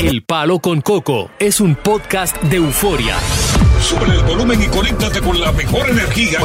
[0.00, 3.18] El Palo con Coco es un podcast de euforia.
[3.82, 6.40] Sube el volumen y conéctate con la mejor energía.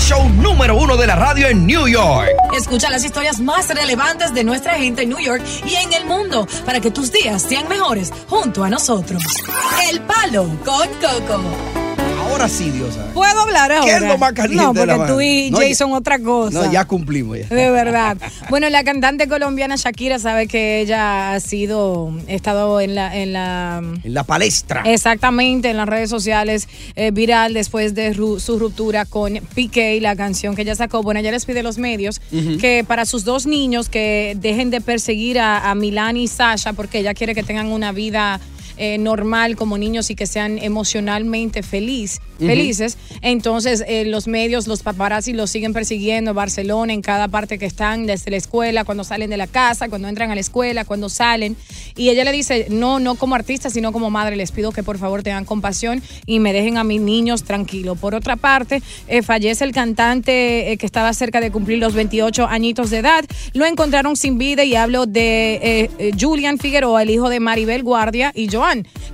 [0.00, 2.30] Show número uno de la radio en New York.
[2.56, 6.48] Escucha las historias más relevantes de nuestra gente en New York y en el mundo
[6.64, 9.22] para que tus días sean mejores junto a nosotros.
[9.90, 11.42] El Palo con Coco.
[12.36, 12.98] Ahora sí, Dios.
[13.14, 13.84] ¿Puedo hablar ahora?
[13.86, 15.50] ¿Qué es lo más caliente No, de la porque tú y?
[15.50, 16.66] No, Jason otra cosa.
[16.66, 17.46] No, ya cumplimos ya.
[17.48, 18.18] De verdad.
[18.50, 23.32] Bueno, la cantante colombiana Shakira sabe que ella ha sido, ha estado en la, en
[23.32, 24.82] la En la palestra.
[24.84, 30.14] Exactamente, en las redes sociales, eh, viral después de ru- su ruptura con Piqué, la
[30.14, 31.02] canción que ella sacó.
[31.02, 32.20] Bueno, ella les pide a los medios
[32.60, 36.98] que para sus dos niños que dejen de perseguir a, a Milán y Sasha porque
[36.98, 38.38] ella quiere que tengan una vida
[38.78, 42.98] eh, normal como niños y que sean emocionalmente feliz, felices.
[43.22, 48.04] Entonces, eh, los medios, los paparazzi los siguen persiguiendo, Barcelona, en cada parte que están,
[48.04, 51.56] desde la escuela, cuando salen de la casa, cuando entran a la escuela, cuando salen.
[51.96, 54.98] Y ella le dice, no, no como artista, sino como madre, les pido que por
[54.98, 57.96] favor tengan compasión y me dejen a mis niños tranquilos.
[57.98, 62.90] Por otra parte, eh, fallece el cantante que estaba cerca de cumplir los 28 añitos
[62.90, 63.24] de edad.
[63.54, 65.88] Lo encontraron sin vida y hablo de
[66.20, 68.48] Julian Figueroa, el hijo de Maribel Guardia y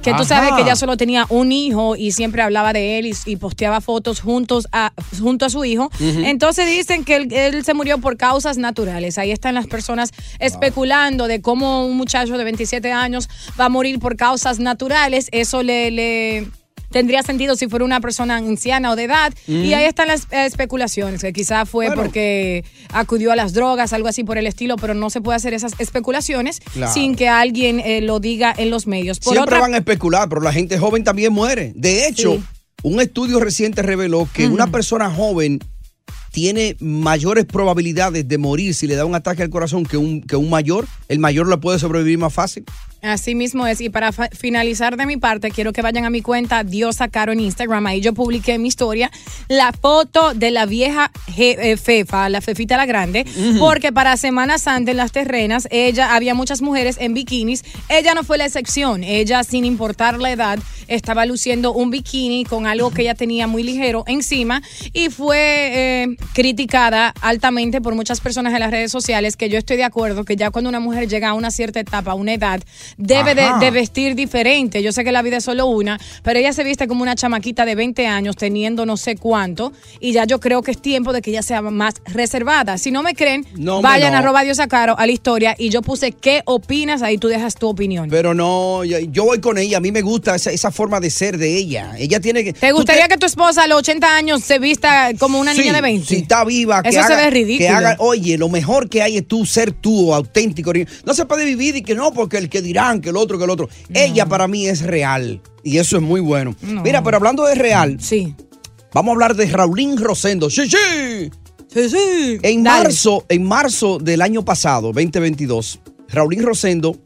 [0.02, 0.24] Que tú Ajá.
[0.24, 3.80] sabes que ella solo tenía un hijo y siempre hablaba de él y, y posteaba
[3.80, 5.90] fotos juntos a, junto a su hijo.
[6.00, 9.18] Entonces dicen que él, él se murió por causas naturales.
[9.18, 13.98] Ahí están las personas especulando de cómo un muchacho de 27 años va a morir
[13.98, 15.28] por causas naturales.
[15.32, 15.90] Eso le...
[15.90, 16.61] le
[16.92, 19.32] Tendría sentido si fuera una persona anciana o de edad.
[19.46, 19.64] Mm.
[19.64, 22.02] Y ahí están las eh, especulaciones, que quizá fue Bueno.
[22.02, 25.54] porque acudió a las drogas, algo así por el estilo, pero no se puede hacer
[25.54, 26.92] esas especulaciones Claro.
[26.92, 29.18] sin que alguien eh, lo diga en los medios.
[29.20, 31.72] Por Siempre otra van a especular, pero la gente joven también muere.
[31.74, 32.42] De hecho, Sí.
[32.82, 35.58] un estudio reciente reveló que una persona joven
[36.30, 40.36] tiene mayores probabilidades de morir si le da un ataque al corazón que un, que
[40.36, 40.86] un mayor.
[41.08, 42.64] El mayor la puede sobrevivir más fácil.
[43.02, 43.80] Así mismo es.
[43.80, 47.40] Y para finalizar de mi parte, quiero que vayan a mi cuenta Diosa Caro en
[47.40, 47.84] Instagram.
[47.86, 49.10] Ahí yo publiqué mi historia,
[49.48, 53.26] la foto de la vieja eh, Fefa, la Fefita la Grande,
[53.58, 57.64] porque para Semana Santa en las terrenas, ella, había muchas mujeres en bikinis.
[57.88, 59.02] Ella no fue la excepción.
[59.02, 63.62] Ella, sin importar la edad, estaba luciendo un bikini con algo que ella tenía muy
[63.62, 69.48] ligero encima y fue eh, criticada altamente por muchas personas en las redes sociales que
[69.48, 72.14] yo estoy de acuerdo que ya cuando una mujer llega a una cierta etapa, a
[72.14, 72.62] una edad,
[72.96, 74.82] debe de, vestir diferente.
[74.82, 77.64] Yo sé que la vida es solo una, pero ella se viste como una chamaquita
[77.64, 81.22] de 20 años teniendo no sé cuánto y ya yo creo que es tiempo de
[81.22, 82.78] que ella sea más reservada.
[82.78, 84.18] Si no me creen, No, vayan no.
[84.18, 87.54] a Roba Diosa Caro a la historia y yo puse qué opinas, ahí tú dejas
[87.54, 88.08] tu opinión.
[88.10, 89.78] Pero no, yo, yo voy con ella.
[89.78, 91.94] A mí me gusta esa, esa forma de ser de ella.
[91.98, 92.52] Ella tiene que.
[92.52, 95.80] ¿Te gustaría que tu esposa a los 80 años se vista como una niña de
[95.80, 96.06] 20?
[96.06, 97.68] Si está viva, que Eso se haga, ve ridículo.
[97.68, 100.72] Que haga, oye, lo mejor que hay es tú ser tú, auténtico.
[101.04, 102.62] No se puede vivir y que no, porque el que
[103.00, 103.68] que el otro, que el otro.
[103.94, 105.40] Ella para mí es real.
[105.62, 106.54] Y eso es muy bueno.
[106.62, 106.82] No.
[106.82, 107.98] Mira, pero hablando de real.
[108.00, 108.34] Sí.
[108.92, 110.50] Vamos a hablar de Raulín Rosendo.
[110.50, 111.30] Sí, sí.
[111.72, 112.38] Sí, sí.
[112.42, 112.84] En Dale.
[112.84, 115.78] marzo, en marzo del año pasado, 2022,
[116.08, 116.96] Raulín Rosendo,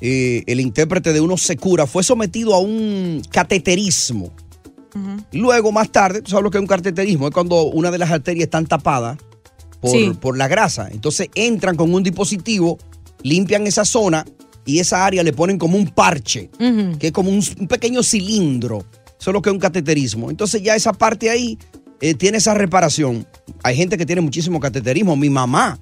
[0.00, 4.32] eh, el intérprete de Uno Secura, fue sometido a un cateterismo.
[5.32, 8.10] Luego, más tarde, tú sabes lo que es un cateterismo, es cuando una de las
[8.10, 9.18] arterias están tapadas
[9.80, 10.12] por, Sí.
[10.20, 10.88] por la grasa.
[10.90, 12.76] Entonces entran con un dispositivo,
[13.22, 14.26] limpian esa zona
[14.66, 16.50] y esa área le ponen como un parche,
[16.98, 18.84] que es como un, un pequeño cilindro.
[19.18, 20.30] Eso es lo que es un cateterismo.
[20.30, 21.58] Entonces ya esa parte ahí
[22.00, 23.26] eh, tiene esa reparación.
[23.62, 25.16] Hay gente que tiene muchísimo cateterismo.
[25.16, 25.78] Mi mamá,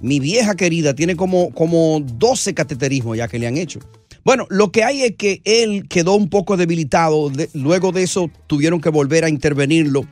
[0.00, 3.80] mi vieja querida, tiene como, como 12 cateterismos ya que le han hecho.
[4.24, 7.30] Bueno, lo que hay es que él quedó un poco debilitado.
[7.30, 10.06] de- luego de eso tuvieron que volver a intervenirlo.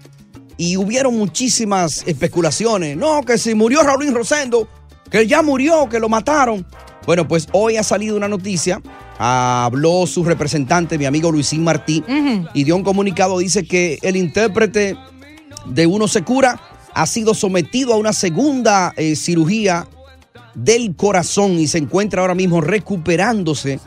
[0.57, 2.97] Y hubieron muchísimas especulaciones.
[2.97, 4.69] No, que si murió Raulín Rosendo,
[5.11, 6.65] que ya murió, que lo mataron.
[7.07, 8.81] Bueno, pues hoy ha salido una noticia.
[9.19, 12.03] Habló su representante, mi amigo Luisín Martí,
[12.55, 13.39] y dio un comunicado.
[13.39, 14.97] Dice que el intérprete
[15.67, 16.61] de Uno se cura
[16.95, 19.87] ha sido sometido a una segunda eh, cirugía
[20.55, 23.81] del corazón y se encuentra ahora mismo recuperándose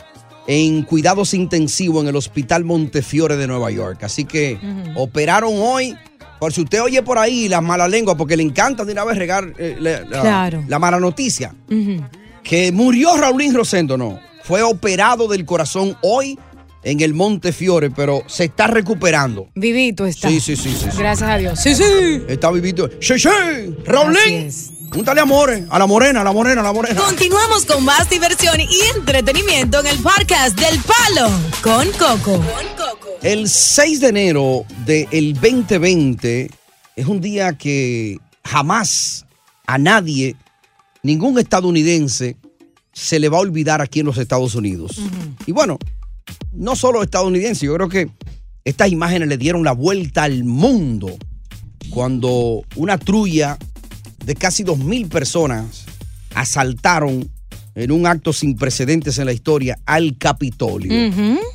[0.47, 4.03] en cuidados intensivos en el Hospital Montefiore de Nueva York.
[4.03, 4.59] Así que
[4.95, 5.95] operaron hoy.
[6.39, 9.17] Por si usted oye por ahí la mala lengua, porque le encanta de una vez
[9.17, 10.63] regar eh, la, la- Claro.
[10.67, 11.55] la mala noticia.
[12.47, 14.19] Que murió Raulín Rosendo, no.
[14.43, 16.39] fue operado del corazón hoy
[16.81, 19.49] en el Monte Fiore, pero se está recuperando.
[19.55, 20.29] Vivito está.
[20.29, 20.87] Sí, sí, sí, sí.
[20.89, 20.97] sí.
[20.97, 21.59] Gracias a Dios.
[21.59, 22.23] Sí, sí.
[22.29, 22.89] Está vivito.
[23.01, 23.27] ¡Sí, sí!
[23.85, 24.49] ¡Raulín!
[24.89, 27.01] Púntale a More, a la morena, a la morena, a la morena.
[27.01, 31.29] Continuamos con más diversión y entretenimiento en el podcast del Palo
[31.61, 32.41] con Coco.
[33.21, 36.49] El 6 de enero del 2020
[36.95, 39.25] es un día que jamás
[39.65, 40.37] a nadie,
[41.03, 42.37] ningún estadounidense,
[42.93, 44.99] se le va a olvidar aquí en los Estados Unidos.
[45.45, 45.77] Y bueno,
[46.51, 48.09] no solo estadounidense, yo creo que
[48.65, 51.15] estas imágenes le dieron la vuelta al mundo
[51.89, 53.57] cuando una trulla
[54.25, 55.85] de casi 2.000 personas
[56.35, 57.29] asaltaron
[57.75, 60.91] en un acto sin precedentes en la historia al Capitolio.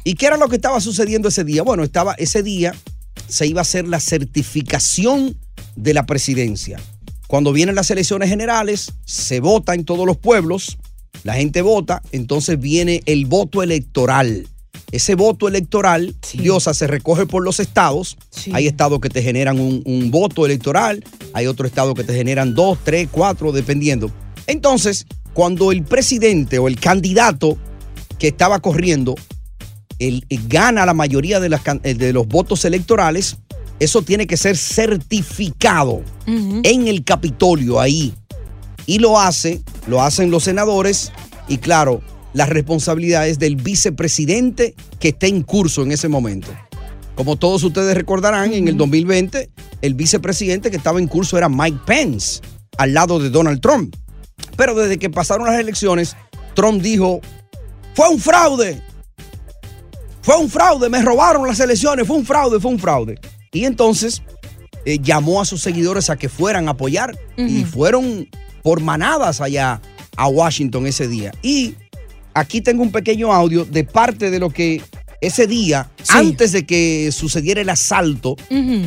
[0.04, 1.62] ¿Y qué era lo que estaba sucediendo ese día?
[1.62, 2.74] Bueno, estaba ese día
[3.28, 5.36] se iba a hacer la certificación
[5.74, 6.78] de la presidencia.
[7.32, 10.76] Cuando vienen las elecciones generales, se vota en todos los pueblos,
[11.24, 14.46] la gente vota, entonces viene el voto electoral.
[14.90, 18.18] Ese voto electoral, Diosa, se recoge por los estados.
[18.28, 18.50] Sí.
[18.52, 21.02] Hay estados que te generan un, un voto electoral,
[21.32, 24.10] hay otros estados que te generan dos, tres, cuatro, dependiendo.
[24.46, 27.56] Entonces, cuando el presidente o el candidato
[28.18, 29.14] que estaba corriendo
[29.98, 33.38] eh, gana la mayoría de, las eh, de los votos electorales,
[33.80, 38.14] eso tiene que ser certificado en el Capitolio ahí.
[38.86, 41.12] Y lo hace, lo hacen los senadores
[41.48, 42.02] y claro,
[42.32, 46.48] las responsabilidades del vicepresidente que esté en curso en ese momento.
[47.14, 49.50] Como todos ustedes recordarán, en el 2020
[49.82, 52.40] el vicepresidente que estaba en curso era Mike Pence,
[52.78, 53.94] al lado de Donald Trump.
[54.56, 56.16] Pero desde que pasaron las elecciones,
[56.54, 57.20] Trump dijo,
[57.94, 58.80] fue un fraude,
[60.22, 63.18] fue un fraude, me robaron las elecciones, fue un fraude, fue un fraude.
[63.52, 64.22] Y entonces
[64.84, 68.28] eh, llamó a sus seguidores a que fueran a apoyar y fueron
[68.62, 69.80] por manadas allá
[70.16, 71.32] a Washington ese día.
[71.42, 71.74] Y
[72.34, 74.82] aquí tengo un pequeño audio de parte de lo que
[75.20, 78.36] ese día, antes de que sucediera el asalto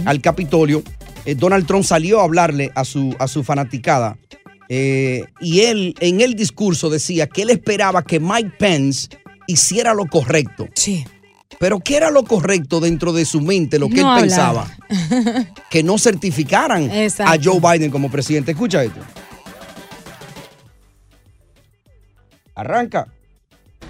[0.05, 0.83] al Capitolio,
[1.25, 4.17] eh, Donald Trump salió a hablarle a su, a su fanaticada.
[4.67, 9.09] Eh, y él en el discurso decía que él esperaba que Mike Pence
[9.47, 10.67] hiciera lo correcto.
[10.73, 11.05] Sí.
[11.59, 14.67] Pero ¿qué era lo correcto dentro de su mente, lo que No él hablar.
[14.67, 15.47] pensaba?
[15.69, 17.31] que no certificaran Exacto.
[17.31, 18.51] a Joe Biden como presidente.
[18.51, 18.99] Escucha esto.
[22.55, 23.07] Arranca.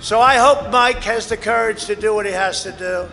[0.02, 3.08] So I hope Mike has the courage to do what he has to do.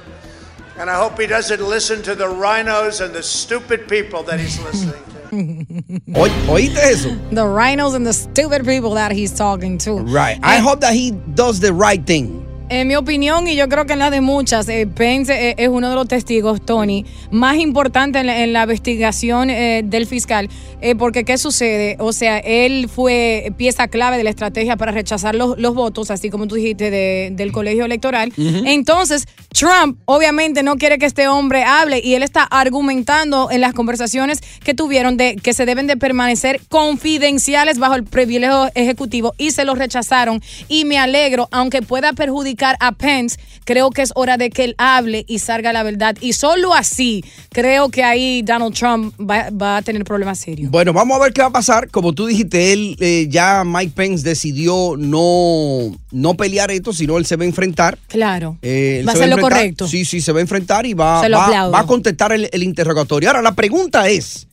[0.78, 4.58] And I hope he doesn't listen to the rhinos and the stupid people that he's
[4.62, 6.12] listening to.
[6.12, 7.10] Oí- ¿Oíste eso?
[7.31, 9.98] The rhinos and the stupid people that he's talking to.
[10.00, 10.38] Right.
[10.43, 12.44] I hope that he does the right thing.
[12.68, 15.68] En mi opinión, y yo creo que en la de muchas, eh, Pence eh, es
[15.68, 20.48] uno de los testigos, Tony, más importante en la, en la investigación eh, del fiscal.
[20.82, 21.96] Eh, porque, ¿qué sucede?
[22.00, 26.29] O sea, él fue pieza clave de la estrategia para rechazar los, los votos, así
[26.29, 28.32] como tú dijiste, de- del colegio electoral.
[28.67, 33.73] Entonces, Trump obviamente no quiere que este hombre hable y él está argumentando en las
[33.75, 39.50] conversaciones que tuvieron de que se deben de permanecer confidenciales bajo el privilegio ejecutivo y
[39.50, 40.40] se los rechazaron.
[40.69, 44.75] Y me alegro, aunque pueda perjudicar a Pence, creo que es hora de que él
[44.79, 46.17] hable y salga la verdad.
[46.20, 50.71] Y solo así creo que ahí Donald Trump va, va a tener problemas serios.
[50.72, 51.90] Bueno, vamos a ver qué va a pasar.
[51.90, 57.26] Como tú dijiste, él eh, ya Mike Pence decidió no, no pelear esto, sino él
[57.26, 57.98] se va a enfrentar.
[58.08, 58.56] Claro.
[58.62, 59.86] Eh, va a se ser lo correcto.
[59.86, 63.29] Sí, sí, se va a enfrentar y va, va- va a contestar el, el interrogatorio.
[63.29, 64.48] Ahora, la pregunta es,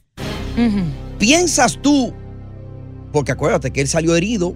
[1.18, 2.14] ¿piensas tú,
[3.14, 4.56] porque acuérdate que él salió herido,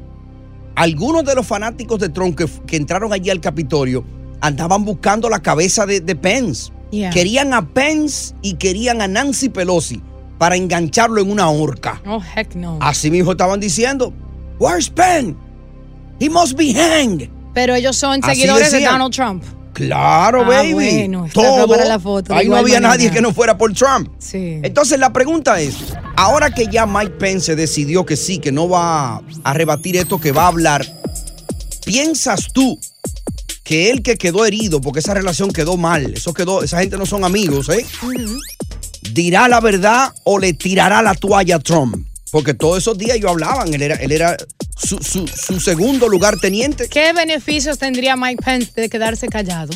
[0.75, 4.03] algunos de los fanáticos de Trump que, que entraron allí al Capitolio
[4.41, 6.73] andaban buscando la cabeza de, de Pence?
[6.91, 7.09] Yeah.
[7.11, 10.01] Querían a Pence y querían a Nancy Pelosi
[10.43, 12.01] para engancharlo en una horca.
[12.05, 12.77] Oh, heck no.
[12.81, 14.13] Así mismo estaban diciendo,
[14.59, 15.37] Where's Penn?
[16.19, 17.29] He must be hanged.
[17.53, 18.81] Pero ellos son Así seguidores de.
[18.83, 19.41] Donald Trump.
[19.71, 20.73] Claro, Ah, baby.
[20.73, 21.65] bueno, Todo.
[21.65, 22.89] para la foto, Ahí no había manera.
[22.89, 24.09] nadie que no fuera por Trump.
[24.19, 24.59] Sí.
[24.63, 25.75] Entonces la pregunta es,
[26.17, 30.33] ahora que ya Mike Pence decidió que sí, que no va a rebatir esto, que
[30.33, 30.85] va a hablar,
[31.85, 32.77] ¿piensas tú
[33.63, 37.05] que él que quedó herido, porque esa relación quedó mal, eso quedó, esa gente no
[37.05, 37.85] son amigos, ¿eh?
[39.11, 42.07] ¿Dirá la verdad o le tirará la toalla a Trump?
[42.31, 44.35] Porque todos esos días ellos hablaban, él era, él era
[44.75, 46.87] su, su- su segundo lugar teniente.
[46.89, 49.71] ¿Qué beneficios tendría Mike Pence de quedarse callado?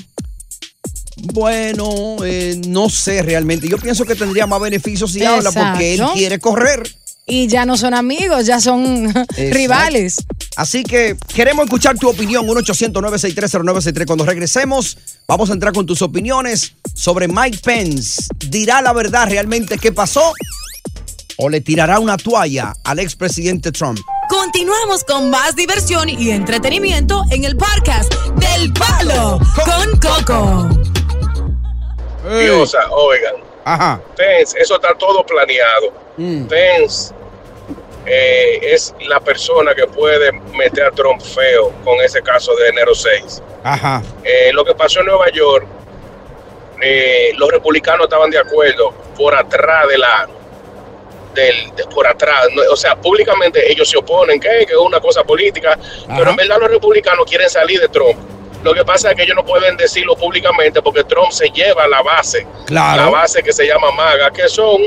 [1.18, 3.68] Bueno, eh, no sé realmente.
[3.68, 6.84] Yo pienso que tendría más beneficios si habla porque él quiere correr.
[7.30, 10.16] Y ya no son amigos, ya son rivales.
[10.56, 12.48] Así que queremos escuchar tu opinión.
[12.48, 14.06] 1-800-963-0963.
[14.06, 18.24] Cuando regresemos, vamos a entrar con tus opiniones sobre Mike Pence.
[18.48, 20.32] ¿Dirá la verdad realmente qué pasó?
[21.36, 24.00] ¿O le tirará una toalla al expresidente Trump?
[24.30, 30.70] Continuamos con más diversión y entretenimiento en el podcast del Palo con Coco.
[32.40, 33.36] Diosa, oigan.
[33.66, 34.02] Ajá.
[34.16, 35.94] Pence, eso está todo planeado.
[36.18, 36.48] Mm.
[36.48, 37.14] Pence
[38.08, 42.96] eh, es la persona que puede meter a Trump feo con ese caso de enero
[42.96, 43.44] 6.
[43.64, 44.02] Ajá.
[44.24, 45.68] Eh, lo que pasó en Nueva York,
[46.82, 50.28] eh, los republicanos estaban de acuerdo por atrás de la.
[51.34, 55.24] Del, de- por atrás, o sea, públicamente ellos se oponen, que, que es una cosa
[55.24, 55.78] política,
[56.18, 58.18] pero en verdad los republicanos quieren salir de Trump.
[58.64, 62.02] Lo que pasa es que ellos no pueden decirlo públicamente porque Trump se lleva la
[62.02, 63.04] base, Claro.
[63.04, 64.78] la base que se llama MAGA, que son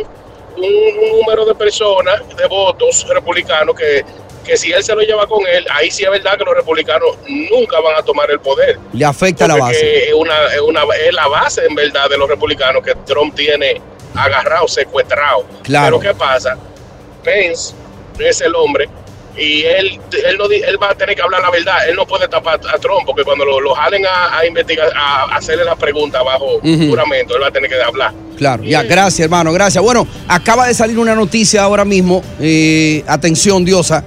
[0.56, 4.04] un, número de personas, de votos republicanos que,
[4.44, 7.16] que si él se lo lleva con él, ahí sí es verdad que los republicanos
[7.50, 8.78] nunca van a tomar el poder.
[8.92, 10.08] Le afecta la base.
[10.08, 13.80] Es, una, es, una, es la base, en verdad, de los republicanos que Trump tiene
[14.14, 15.44] agarrado, secuestrado.
[15.62, 15.98] Claro.
[15.98, 16.56] Pero ¿qué pasa?
[17.22, 17.74] Pence
[18.18, 18.88] es el hombre
[19.40, 21.88] y él, él, no, él va a tener que hablar la verdad.
[21.88, 25.34] Él no puede tapar a Trump porque cuando lo, lo jalen a, a investigar, a
[25.34, 28.12] hacerle la pregunta bajo juramento, él va a tener que hablar.
[28.36, 29.82] Claro, ya, gracias hermano, gracias.
[29.82, 32.22] Bueno, acaba de salir una noticia ahora mismo.
[32.38, 34.04] eh, atención, Diosa.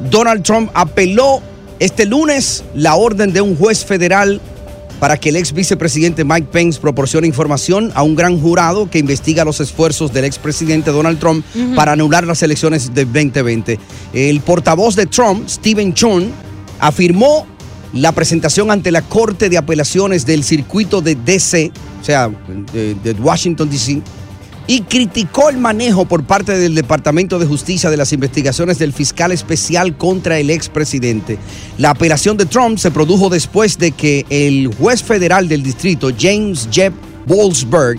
[0.00, 1.42] Donald Trump apeló
[1.78, 4.40] este lunes la orden de un juez federal
[5.00, 9.44] para que el ex vicepresidente Mike Pence proporcione información a un gran jurado que investiga
[9.44, 13.78] los esfuerzos del expresidente Donald Trump para anular las elecciones de 2020.
[14.12, 16.32] El portavoz de Trump, Stephen Chun,
[16.80, 17.46] afirmó
[17.92, 22.30] la presentación ante la Corte de Apelaciones del circuito de DC, o sea,
[22.72, 24.02] de, de Washington, D.C.,
[24.68, 29.32] y criticó el manejo por parte del Departamento de Justicia de las investigaciones del fiscal
[29.32, 31.38] especial contra el expresidente.
[31.78, 36.68] La apelación de Trump se produjo después de que el juez federal del distrito, James
[36.70, 36.92] Jeb
[37.26, 37.98] Wolfsberg,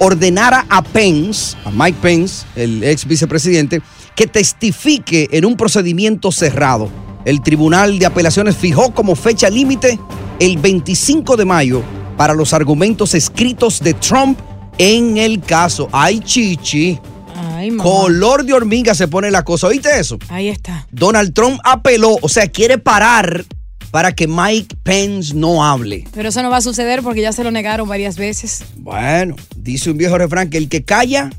[0.00, 3.80] ordenara a Pence, a Mike Pence, el ex vicepresidente,
[4.16, 6.90] que testifique en un procedimiento cerrado.
[7.24, 10.00] El Tribunal de Apelaciones fijó como fecha límite
[10.40, 11.82] el 25 de mayo
[12.16, 14.40] para los argumentos escritos de Trump
[14.78, 15.88] en el caso.
[15.92, 16.98] Ay, chichi.
[17.36, 17.70] Ay.
[17.76, 19.68] Color de hormiga se pone la cosa.
[19.68, 20.18] ¿Oíste eso?
[20.28, 20.86] Ahí está.
[20.90, 23.44] Donald Trump apeló, o sea, quiere parar
[23.90, 26.04] para que Mike Pence no hable.
[26.12, 28.64] Pero eso no va a suceder porque ya se lo negaron varias veces.
[28.76, 31.30] Bueno, dice un viejo refrán que el que calla,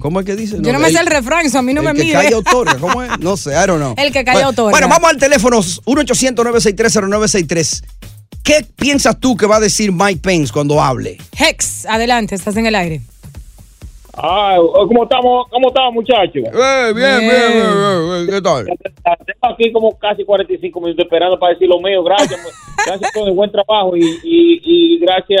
[0.00, 0.56] ¿cómo es que dice?
[0.60, 2.12] Yo no me sé el refrán, eso a mí no me el que mide.
[2.14, 3.10] calla otorga, ¿cómo es?
[3.20, 3.94] No sé, I don't know.
[3.96, 4.70] El que calla bueno, otorga.
[4.70, 7.82] Bueno, vamos al teléfono 1-800-963-0963.
[8.42, 11.18] ¿Qué piensas tú que va a decir Mike Pence cuando hable?
[11.38, 13.00] Hex, adelante, estás en el aire.
[14.20, 16.42] Ah, ¿cómo estamos, cómo estamos muchachos?
[16.44, 18.64] Eh, bien, bien, bien, bien, ¿qué tal?
[18.64, 22.02] Tengo aquí como casi 45 minutos esperando para decir lo mío.
[22.02, 22.40] Gracias,
[22.86, 25.40] gracias por el buen trabajo y, y, y gracias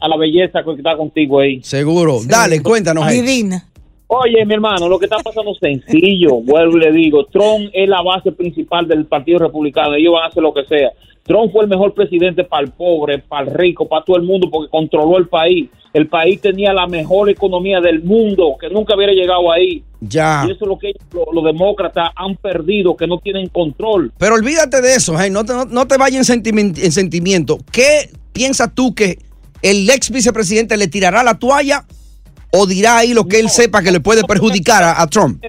[0.00, 1.62] a la belleza que está contigo ahí.
[1.62, 2.18] Seguro.
[2.24, 3.06] Dale, cuéntanos.
[3.06, 3.14] Hex.
[3.14, 3.69] Divina.
[4.12, 6.36] Oye, mi hermano, lo que está pasando es sencillo.
[6.42, 9.94] Vuelvo y le digo, Trump es la base principal del Partido Republicano.
[9.94, 10.90] Ellos van a hacer lo que sea.
[11.22, 14.48] Trump fue el mejor presidente para el pobre, para el rico, para todo el mundo,
[14.50, 15.68] porque controló el país.
[15.92, 19.84] El país tenía la mejor economía del mundo, que nunca hubiera llegado ahí.
[20.00, 20.44] Ya.
[20.46, 24.12] Y eso es lo que ellos, lo- los demócratas han perdido, que no tienen control.
[24.18, 27.58] Pero olvídate de eso, hey, no te, no, no te vayas en, en sentimiento.
[27.70, 29.18] ¿Qué piensas tú que
[29.62, 31.84] el ex vicepresidente le tirará la toalla
[32.52, 35.44] o dirá ahí lo que él sepa que le puede perjudicar a, a Trump?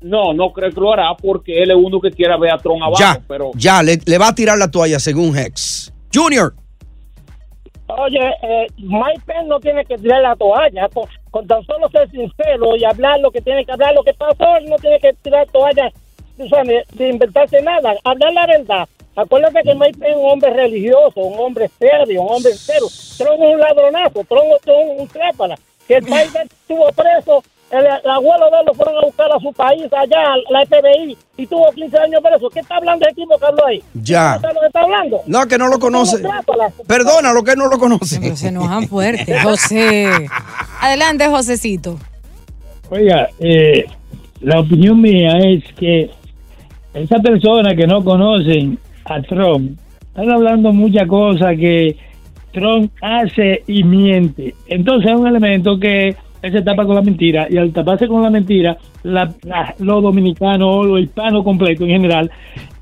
[0.00, 2.82] No, no creo que lo hará porque él es uno que quiera ver a Trump
[2.82, 2.98] abajo.
[3.00, 5.92] Ya, pero ya, le, le va a tirar la toalla según Hex.
[6.14, 6.54] Junior,
[7.88, 10.88] Oye, eh, Mike Pence no tiene que tirar la toalla.
[10.88, 14.12] Con, con tan solo ser sincero y hablar lo que tiene que hablar, lo que
[14.14, 15.90] pasó, él no tiene que tirar toalla
[16.36, 17.94] tú sabes, de inventarse nada.
[18.04, 18.88] Hablar la verdad.
[19.14, 22.86] Acuérdate que Mike Pence es un hombre religioso, un hombre serio, un hombre entero.
[23.16, 25.56] Trump es un ladronazo, Trump es un, un trépala.
[25.86, 29.06] Que el país de él estuvo preso, el, el abuelo de él lo fueron a
[29.06, 32.50] buscar a su país allá, la FBI, y tuvo 15 años preso.
[32.50, 33.82] ¿Qué está hablando que habló ahí?
[33.94, 34.34] Ya.
[34.34, 35.22] ¿No sabe lo que está hablando?
[35.26, 36.22] no, que no lo conoce.
[36.86, 38.20] Perdona, lo que no lo conoce.
[38.20, 40.28] Pero se enojan fuerte, José.
[40.80, 41.98] Adelante, Josecito.
[42.88, 43.84] Oiga, eh,
[44.40, 46.10] la opinión mía es que
[46.94, 49.78] esas personas que no conocen a Trump
[50.08, 51.96] están hablando muchas cosas que
[52.56, 54.54] Trump hace y miente.
[54.66, 58.22] Entonces es un elemento que él se tapa con la mentira y al taparse con
[58.22, 62.30] la mentira, la- la- los dominicanos o los hispanos completos en general,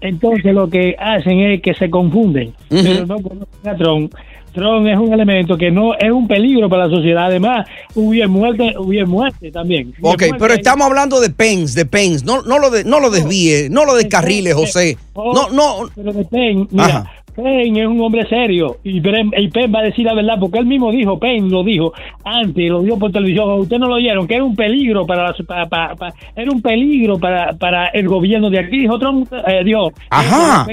[0.01, 4.15] entonces lo que hacen es que se confunden, pero no conocen a Trump.
[4.53, 7.25] Trump es un elemento que no es un peligro para la sociedad.
[7.27, 7.67] Además,
[7.97, 9.89] hubiera muerte, hubiera muerte también.
[9.99, 12.25] Hubiera Ok, muerte pero estamos hablando de Pence, de Pence.
[12.25, 14.97] No, no, lo, de, no lo desvíe, no lo descarrile, José.
[15.17, 15.89] No, no.
[15.97, 17.11] Pero de Pence, mira, Ajá.
[17.37, 19.31] Penn es un hombre serio y Penn
[19.75, 21.93] va a decir la verdad porque él mismo dijo, Penn lo dijo
[22.25, 25.35] antes, lo dijo por televisión, ustedes no lo oyeron, que era un peligro para, la-
[25.47, 28.79] para- para- para- era un peligro para, para el gobierno de aquí.
[28.81, 30.67] Dijo Trump, eh, dijo, Ajá.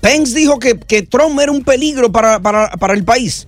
[0.00, 3.46] Pence dijo que, que Trump era un peligro para, para, para el país.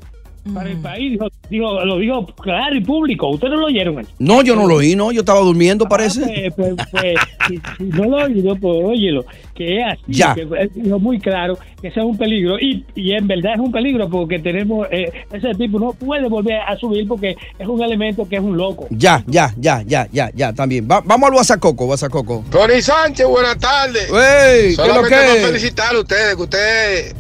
[0.55, 3.29] Para el país, dijo, dijo- lo dijo claro y público.
[3.29, 4.07] Ustedes no lo oyeron.
[4.19, 5.13] No, yo no lo oí, no.
[5.13, 6.53] Yo estaba durmiendo, parece.
[6.57, 7.15] Pues, pues, pues,
[7.49, 9.25] si, si no lo oído, pues óyelo,
[9.55, 10.35] que es así, Ya.
[10.35, 13.71] que dijo muy claro que ese es un peligro y, y en verdad es un
[13.73, 18.29] peligro porque tenemos, eh, ese tipo no puede volver a subir porque es un elemento
[18.29, 18.87] que es un loco.
[18.91, 20.89] Ya, ya, ya, ya, ya, ya, también.
[20.91, 22.09] Va- vamos al WhatsApp, WhatsApp.
[22.51, 24.05] Tony Sánchez, buenas tardes.
[24.11, 27.15] Ey, ¿qué es lo Solamente que felicitar a ustedes, que ustedes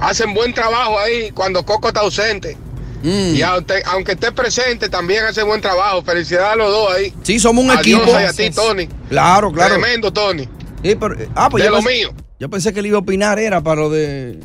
[0.00, 2.56] hacen buen trabajo ahí cuando Coco está ausente.
[3.02, 3.34] Mm.
[3.34, 6.02] Y aunque, aunque esté presente, también hace buen trabajo.
[6.02, 7.14] Felicidades a los dos ahí.
[7.22, 8.20] Sí, somos un Adiós equipo.
[8.20, 8.88] y a ti, Tony.
[9.08, 9.74] Claro, claro.
[9.78, 10.48] Tremendo, Tony.
[10.82, 12.10] Sí, pero- ah, pues De yo lo pensé- mío.
[12.38, 14.40] Yo pensé que le iba a opinar era para lo de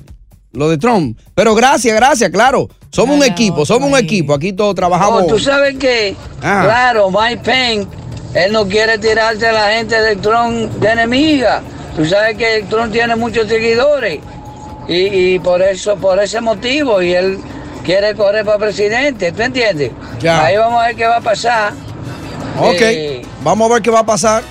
[0.51, 1.17] lo de Trump.
[1.33, 2.69] Pero gracias, gracias, claro.
[2.91, 4.33] Somos un equipo, somos un equipo.
[4.33, 5.23] Aquí todos trabajamos.
[5.23, 6.61] Oh, tú sabes que, Ah.
[6.63, 7.87] claro, Mike Pence,
[8.33, 11.61] él no quiere tirarse a la gente de Trump de enemiga.
[11.97, 14.19] Tú sabes que Trump tiene muchos seguidores
[14.87, 17.39] y, y por eso, por ese motivo, y él
[17.83, 19.91] quiere correr para presidente, ¿tú entiendes?
[20.19, 20.43] Ya.
[20.45, 21.73] Ahí vamos a ver qué va a pasar.
[22.59, 24.43] Ok, Eh, vamos a ver qué va a pasar.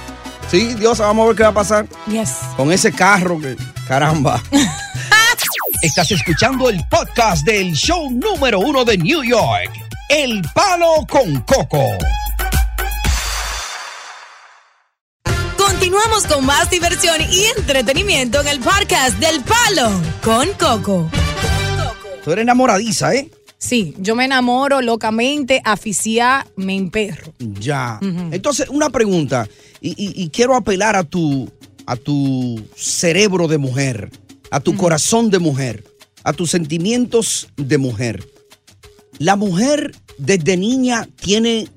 [0.50, 1.86] Sí, Dios, vamos a ver qué va a pasar.
[2.06, 2.32] Yes.
[2.56, 3.56] Con ese carro que,
[3.88, 4.42] caramba.
[5.82, 9.70] Estás escuchando el podcast del show número uno de New York,
[10.08, 11.82] El Palo con Coco.
[15.84, 19.90] Continuamos con más diversión y entretenimiento en el podcast del Palo
[20.22, 21.10] con Coco.
[22.24, 23.30] Tú eres enamoradiza, ¿eh?
[23.58, 27.34] Sí, yo me enamoro locamente, aficiá, me emperro.
[27.38, 27.98] Ya.
[28.30, 29.46] Entonces, una pregunta.
[29.82, 31.52] Y, y- y quiero apelar a tu,
[31.84, 34.10] a tu cerebro de mujer,
[34.50, 35.84] a tu corazón de mujer,
[36.22, 38.26] a tus sentimientos de mujer.
[39.18, 41.68] La mujer desde niña tiene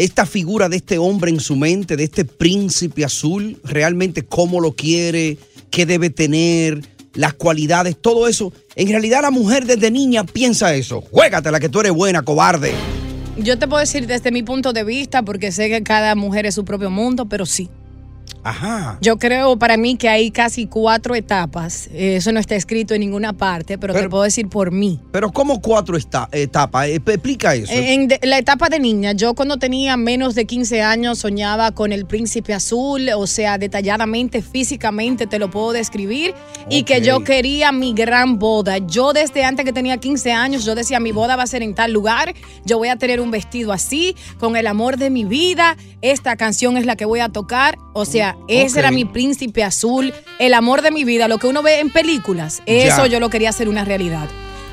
[0.00, 4.72] esta figura de este hombre en su mente, de este príncipe azul, realmente cómo lo
[4.72, 5.36] quiere,
[5.70, 6.80] qué debe tener,
[7.12, 8.50] las cualidades, todo eso.
[8.76, 11.02] En realidad la mujer desde niña piensa eso.
[11.02, 12.72] Juégatela que tú eres buena, cobarde.
[13.36, 16.54] Yo te puedo decir desde mi punto de vista, porque sé que cada mujer es
[16.54, 17.68] su propio mundo, pero sí.
[18.42, 18.98] Ajá.
[19.00, 21.88] Yo creo para mí que hay casi cuatro etapas.
[21.92, 25.00] Eso no está escrito en ninguna parte, pero, te puedo decir por mí.
[25.12, 26.86] Pero ¿cómo cuatro esta- etapas?
[26.88, 27.72] Eh, Explica eso.
[27.72, 31.92] En de- la etapa de niña, yo cuando tenía menos de 15 años soñaba con
[31.92, 36.34] el príncipe azul, o sea, detalladamente, físicamente te lo puedo describir,
[36.68, 38.78] y que yo quería mi gran boda.
[38.78, 41.74] Yo desde antes que tenía 15 años, yo decía, mi boda va a ser en
[41.74, 45.76] tal lugar, yo voy a tener un vestido así, con el amor de mi vida,
[46.02, 50.12] esta canción es la que voy a tocar, o sea, ese era mi príncipe azul,
[50.38, 53.06] el amor de mi vida, lo que uno ve en películas, eso Ya.
[53.06, 54.28] yo lo quería hacer una realidad.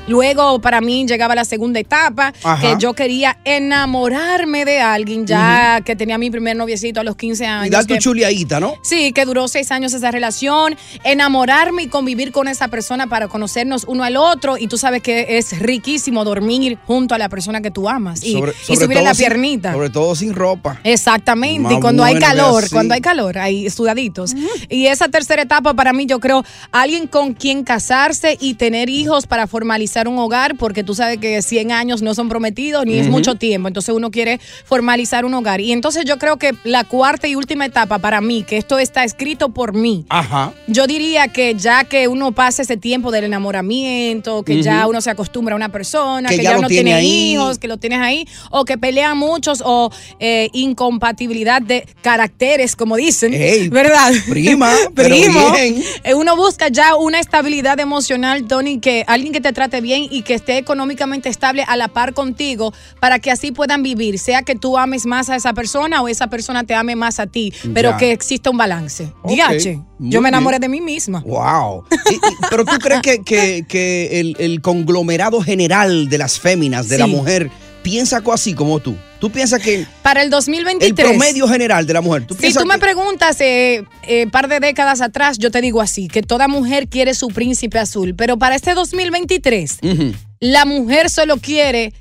[0.08, 2.60] Luego para mí llegaba la segunda etapa, Ajá.
[2.60, 7.46] que yo quería enamorarme de alguien ya que tenía mi primer noviecito a los 15
[7.46, 7.66] años.
[7.66, 8.74] y dar tu chuleadita, ¿no?
[8.82, 13.84] Sí, que duró seis años esa relación, enamorarme y convivir con esa persona para conocernos
[13.86, 14.56] uno al otro.
[14.58, 18.32] Y tú sabes que es riquísimo dormir junto a la persona que tú amas y,
[18.34, 19.72] Sobre- y sobre subirle la sin- piernita.
[19.72, 20.80] sobre todo sin ropa.
[20.84, 24.34] Exactamente, Más y cuando hay bueno calor, cuando hay calor, hay sudaditos.
[24.68, 29.26] Y esa tercera etapa para mí, yo creo, alguien con quien casarse y tener hijos
[29.26, 33.08] para formalizar un hogar, porque tú sabes que 100 años no son prometidos ni es
[33.08, 35.60] mucho tiempo, entonces uno quiere formalizar un hogar.
[35.60, 39.02] Y entonces yo creo que la cuarta y última etapa para mí, que esto está
[39.02, 40.52] escrito por mí, Ajá.
[40.66, 45.10] yo diría que ya que uno pasa ese tiempo del enamoramiento, que ya uno se
[45.10, 48.26] acostumbra a una persona, Que que, ya ya uno tiene hijos, que lo tienes ahí,
[48.50, 54.12] o que pelean muchos, o eh, incompatibilidad de caracteres, como dicen, Ey, ¿verdad?
[54.28, 55.52] prima, pero Primo.
[55.52, 55.82] bien.
[56.04, 60.22] Eh, Uno busca ya una estabilidad emocional, Tony, que alguien que te trate bien y
[60.22, 64.54] que esté económicamente estable a la par contigo, para que así puedan vivir, sea que
[64.54, 67.90] tú ames más a esa persona o esa persona te ame más a ti, pero
[67.90, 67.96] Ya.
[67.96, 69.12] que exista un balance.
[69.22, 70.70] Ok, Diache, muy yo me enamoré bien.
[70.72, 71.20] de mí misma.
[71.26, 71.84] Wow.
[72.10, 72.18] Y- y-
[72.50, 77.06] pero tú crees que, que- que el, el conglomerado general de las féminas, de la
[77.06, 77.50] mujer,
[77.82, 78.96] piensa así como tú.
[79.20, 80.88] Tú piensas que Para el 2023.
[80.90, 84.48] el promedio general de la mujer, tú Si tú me que- preguntas eh, eh, par
[84.48, 88.38] de décadas atrás, yo te digo así, que toda mujer quiere su príncipe azul, pero
[88.38, 90.12] para este 2023, Ujú.
[90.40, 91.92] la mujer solo quiere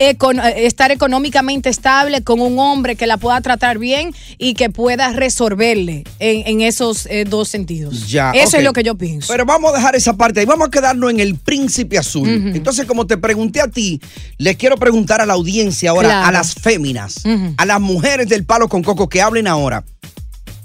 [0.00, 4.70] econ- eh, estar económicamente estable con un hombre que la pueda tratar bien y que
[4.70, 8.08] pueda resolverle en, en esos eh, dos sentidos.
[8.08, 9.28] Ya, Eso es lo que yo pienso.
[9.32, 10.46] Pero vamos a dejar esa parte ahí.
[10.46, 12.28] Vamos a quedarnos en el príncipe azul.
[12.54, 14.00] Entonces, como te pregunté a ti,
[14.38, 16.26] le quiero preguntar a la audiencia ahora, Claro.
[16.28, 17.22] a las féminas,
[17.56, 19.84] a las mujeres del palo con coco que hablen ahora.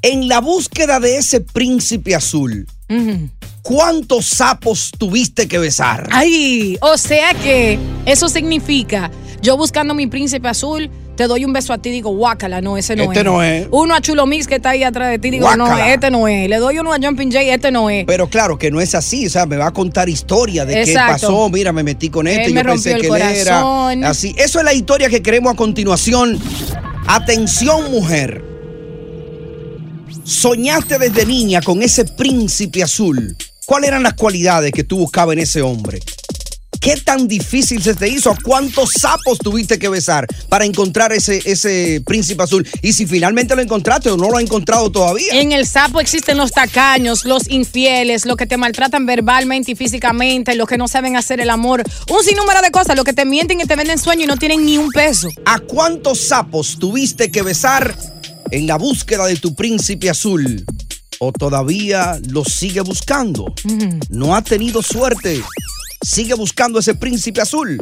[0.02, 3.30] En la búsqueda de ese príncipe azul, Ujú.
[3.66, 6.08] Cuántos sapos tuviste que besar?
[6.12, 9.10] Ay, o sea que eso significa,
[9.42, 12.96] yo buscando mi príncipe azul, te doy un beso a ti, digo, guácala, no, ese
[12.96, 13.26] no Este es.
[13.26, 13.68] no es.
[13.72, 16.48] Uno a Chulo Mix que está ahí atrás de ti, digo, no, este no es.
[16.48, 18.06] Le doy uno a Jumping Jay, este no es.
[18.06, 21.16] Pero claro que no es así, o sea, me va a contar historia de Exacto.
[21.16, 23.90] qué pasó, mira, me metí con este, Él me yo pensé rompió que él era
[24.08, 24.36] así.
[24.38, 26.40] Eso es la historia que queremos a continuación.
[27.08, 28.44] Atención, mujer.
[30.24, 33.36] Soñaste desde niña con ese príncipe azul.
[33.66, 36.00] ¿Cuáles eran las cualidades que tú buscabas en ese hombre?
[36.80, 38.36] ¿Qué tan difícil se te hizo?
[38.44, 42.68] ¿Cuántos sapos tuviste que besar para encontrar ese, ese príncipe azul?
[42.84, 45.34] Y si finalmente lo encontraste o no lo has encontrado todavía.
[45.34, 50.54] En el sapo existen los tacaños, los infieles, los que te maltratan verbalmente y físicamente,
[50.54, 53.62] los que no saben hacer el amor, un sinnúmero de cosas, los que te mienten
[53.62, 55.28] y te venden sueño y no tienen ni un peso.
[55.46, 57.98] ¿A cuántos sapos tuviste que besar
[58.52, 60.64] en la búsqueda de tu príncipe azul?
[61.20, 63.54] ¿O todavía lo sigue buscando?
[64.10, 65.42] ¿No ha tenido suerte?
[66.02, 67.80] ¿Sigue buscando ese príncipe azul?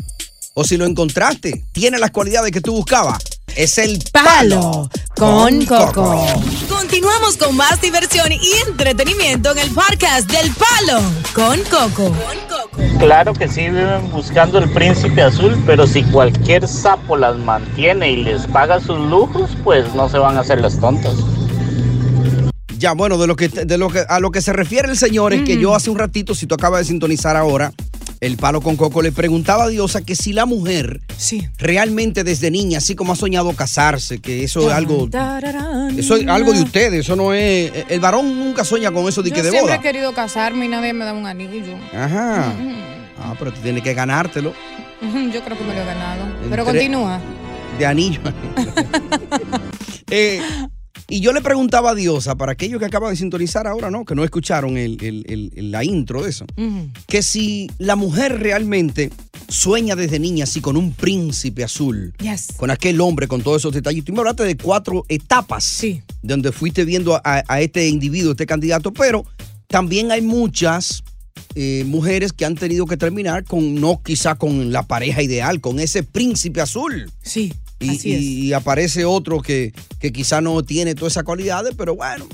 [0.54, 3.24] ¿O si lo encontraste, tiene las cualidades que tú buscabas?
[3.56, 6.26] Es el palo con coco.
[6.70, 11.02] Continuamos con más diversión y entretenimiento en el podcast del Palo
[11.34, 12.12] con Coco.
[13.00, 18.24] Claro que sí viven buscando el príncipe azul, pero si cualquier sapo las mantiene y
[18.24, 21.16] les paga sus lujos, pues no se van a hacer las tontas.
[22.84, 25.32] Ya, bueno, de lo que, de lo que a lo que se refiere el señor
[25.34, 27.72] es que yo hace un ratito, si tú acabas de sintonizar ahora,
[28.20, 31.00] el palo con coco, le preguntaba a Diosa que si la mujer
[31.58, 35.08] realmente desde niña, así como ha soñado casarse, que eso es algo,
[35.98, 39.30] eso es algo de ustedes, eso no es, el varón nunca sueña con eso de
[39.30, 39.76] Yo que de siempre boda.
[39.76, 41.78] he querido casarme y nadie me da un anillo.
[41.96, 42.54] Ajá.
[43.18, 44.50] Ah, pero tú tienes que ganártelo
[45.02, 46.26] Ujú, Yo creo que me lo he ganado.
[46.50, 47.22] Pero Entre- continúa.
[47.80, 48.20] de anillo.
[50.16, 50.42] Eh,
[51.10, 54.06] y yo le preguntaba a Diosa, para aquellos que acaban de sintonizar ahora, ¿no?
[54.06, 56.46] Que no escucharon el- el- el- el- la intro de eso.
[57.08, 59.12] que si la mujer realmente
[59.48, 62.48] sueña desde niña así con un príncipe azul, Yes.
[62.58, 64.04] con aquel hombre, con todos esos detalles.
[64.04, 65.64] Tú me hablaste de cuatro etapas
[66.24, 69.26] donde fuiste viendo a, a este individuo, este candidato, pero
[69.68, 71.04] también hay muchas
[71.56, 75.80] eh, mujeres que han tenido que terminar con, no quizá con la pareja ideal, con
[75.80, 77.12] ese príncipe azul.
[77.22, 77.54] Sí.
[77.80, 82.26] Y, aparece otro que, que quizá no tiene todas esas cualidades, pero bueno,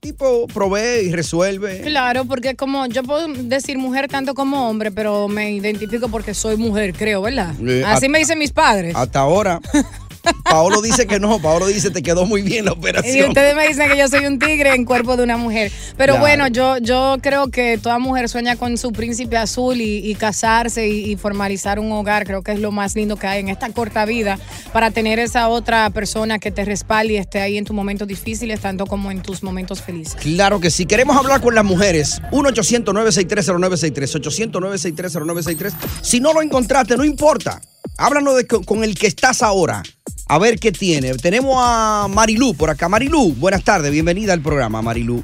[0.00, 1.80] tipo provee y resuelve.
[1.80, 6.56] Claro, porque como yo puedo decir mujer tanto como hombre, pero me identifico porque soy
[6.56, 7.54] mujer, creo, ¿verdad?
[7.66, 8.94] Eh, Así a- me dicen mis padres.
[8.94, 9.60] Hasta ahora.
[10.44, 13.28] Paolo dice que no, Paolo dice te quedó muy bien la Y operación.
[13.28, 15.70] ustedes me dicen que yo soy un tigre en cuerpo de una mujer.
[15.96, 16.20] Pero Claro.
[16.20, 20.88] bueno, yo, yo creo que toda mujer sueña con su príncipe azul y, y casarse
[20.88, 22.24] y, y formalizar un hogar.
[22.26, 24.38] Creo que es lo más lindo que hay en esta corta vida
[24.72, 28.60] para tener esa otra persona que te respalde y esté ahí en tus momentos difíciles,
[28.60, 30.16] tanto como en tus momentos felices.
[30.20, 30.86] Claro que sí.
[30.86, 32.20] Queremos hablar con las mujeres.
[32.30, 34.52] 1-800-963-0963.
[34.52, 35.72] 800-963-0963.
[36.02, 37.60] Si no lo encontraste, no importa.
[37.96, 39.82] Háblanos de, con el que estás ahora.
[40.26, 41.12] A ver qué tiene.
[41.14, 42.88] Tenemos a Marilú por acá.
[42.88, 43.92] Marilú, buenas tardes.
[43.92, 45.22] Bienvenida al programa, Marilú.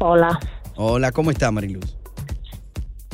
[0.00, 0.38] Hola.
[0.76, 1.80] Hola, ¿cómo está Marilú?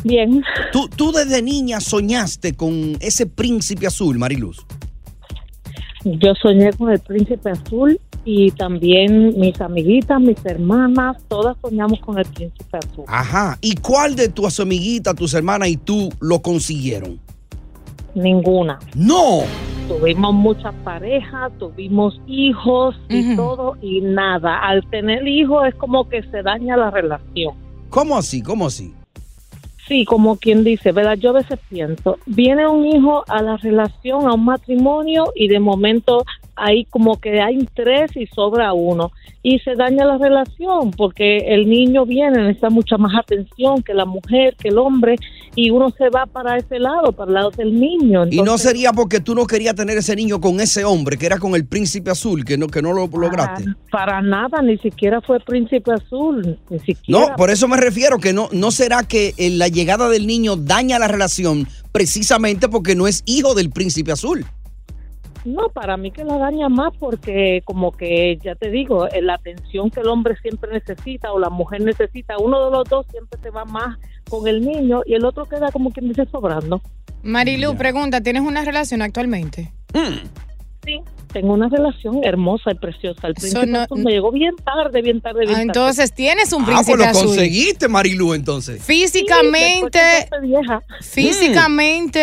[0.05, 0.43] Bien.
[0.73, 4.65] ¿Tú, tú desde niña soñaste con ese príncipe azul, Mariluz.
[6.05, 12.19] Yo soñé con el príncipe azul y también mis amiguitas, mis hermanas, todas soñamos con
[12.19, 13.05] el príncipe azul.
[13.09, 13.59] Ajá.
[13.61, 17.21] ¿Y cuál de tus amiguitas, tus hermanas y tú lo consiguieron?
[18.15, 18.79] Ninguna.
[18.95, 19.41] No.
[19.89, 24.59] Tuvimos muchas parejas, tuvimos hijos y todo y nada.
[24.59, 27.55] Al tener hijos es como que se daña la relación.
[27.89, 28.41] ¿Cómo así?
[28.41, 28.95] ¿Cómo así?
[29.89, 31.17] Sí, como quien dice, ¿verdad?
[31.17, 35.59] Yo a veces pienso, viene un hijo a la relación, a un matrimonio y de
[35.59, 39.11] momento ahí como que hay tres y sobra uno
[39.43, 44.05] y se daña la relación porque el niño viene, necesita mucha más atención que la
[44.05, 45.17] mujer, que el hombre
[45.55, 48.27] y uno se va para ese lado, para el lado del niño.
[48.31, 51.39] y no sería porque tú no querías tener ese niño con ese hombre, que era
[51.39, 53.65] con el príncipe azul, que no, que no lo lograste.
[53.91, 57.29] Para nada, ni siquiera fue príncipe azul, ni siquiera.
[57.29, 60.57] No, por eso me refiero que no, no será que eh, la llegada del niño
[60.57, 64.47] daña la relación precisamente porque no es hijo del príncipe azul.
[65.45, 69.35] No, para mí que la daña más porque como que, ya te digo, eh, la
[69.35, 73.39] atención que el hombre siempre necesita o la mujer necesita, uno de los dos siempre
[73.43, 73.99] se va más
[74.29, 76.83] con el niño y el otro queda como quien dice sobrando.
[77.23, 79.73] Marilu, pregunta, ¿tienes una relación actualmente?
[80.85, 81.03] Sí.
[81.33, 83.27] Tengo una relación hermosa y preciosa.
[83.29, 85.63] El príncipe no- azul me llegó bien tarde, bien tarde, bien Ah, tarde.
[85.67, 87.27] entonces tienes un Ah, pues príncipe lo azul.
[87.27, 88.83] conseguiste, Marilu, entonces.
[88.83, 89.99] Físicamente,
[90.43, 91.03] Mm.
[91.03, 92.21] físicamente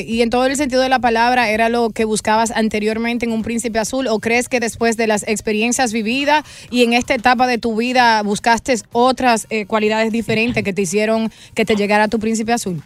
[0.00, 3.32] eh, y en todo el sentido de la palabra, ¿era lo que buscabas anteriormente en
[3.32, 4.06] un príncipe azul?
[4.08, 8.22] ¿O crees que después de las experiencias vividas y en esta etapa de tu vida
[8.22, 12.82] buscaste otras eh, cualidades diferentes que te hicieron que te llegara tu príncipe azul?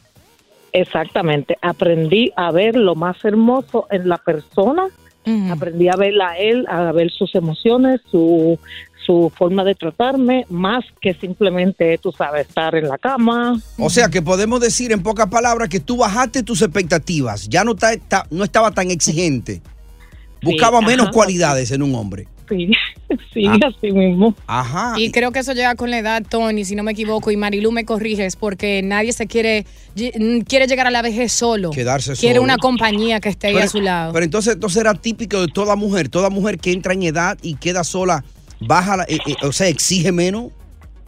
[0.72, 1.56] Exactamente.
[1.62, 4.86] Aprendí a ver lo más hermoso en la persona.
[5.50, 8.58] Aprendí a verla a él, a ver sus emociones, su,
[9.06, 13.58] su forma de tratarme, más que simplemente, tú sabes, estar en la cama.
[13.78, 17.72] O sea que podemos decir en pocas palabras que tú bajaste tus expectativas, ya no,
[17.72, 19.62] está, está- no estaba tan exigente.
[20.42, 21.12] Buscaba Sí, menos ajá.
[21.12, 22.26] cualidades en un hombre.
[22.48, 22.70] Sí,
[23.32, 23.58] sí, Ah.
[23.66, 24.34] así mismo.
[24.46, 24.94] Ajá.
[24.98, 27.72] Y creo que eso llega con la edad, Tony, si no me equivoco, y Marilu
[27.72, 29.64] me corriges, porque nadie se quiere,
[29.96, 31.70] lle- quiere llegar a la vejez solo.
[31.70, 32.44] Quedarse Quiere solo.
[32.44, 34.12] una compañía que esté ahí a su lado.
[34.12, 36.08] Pero entonces, entonces era típico de toda mujer.
[36.08, 38.24] Toda mujer que entra en edad y queda sola,
[38.60, 40.52] baja, la- eh, eh, o sea, exige menos.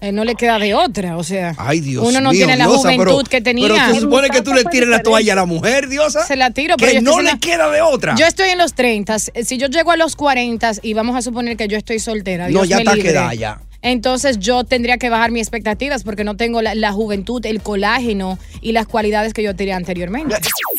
[0.01, 1.55] Eh, no le queda de otra, o sea.
[1.57, 3.69] Ay, Dios Uno no mío, tiene la Diosa, juventud pero- que tenía.
[3.69, 6.27] Pero se supone que tú le tires la toalla a la mujer, Diosa.
[6.27, 8.15] Se la tiro, Que pero yo no le queda de otra.
[8.17, 9.19] Yo estoy en los 30.
[9.19, 12.45] Si yo llego a los 40 y vamos a suponer que yo estoy soltera.
[12.45, 13.61] No, Dios ya me está libre, quedada ya.
[13.83, 18.39] Entonces yo tendría que bajar mis expectativas porque no tengo la, la juventud, el colágeno
[18.61, 20.35] y las cualidades que yo tenía anteriormente.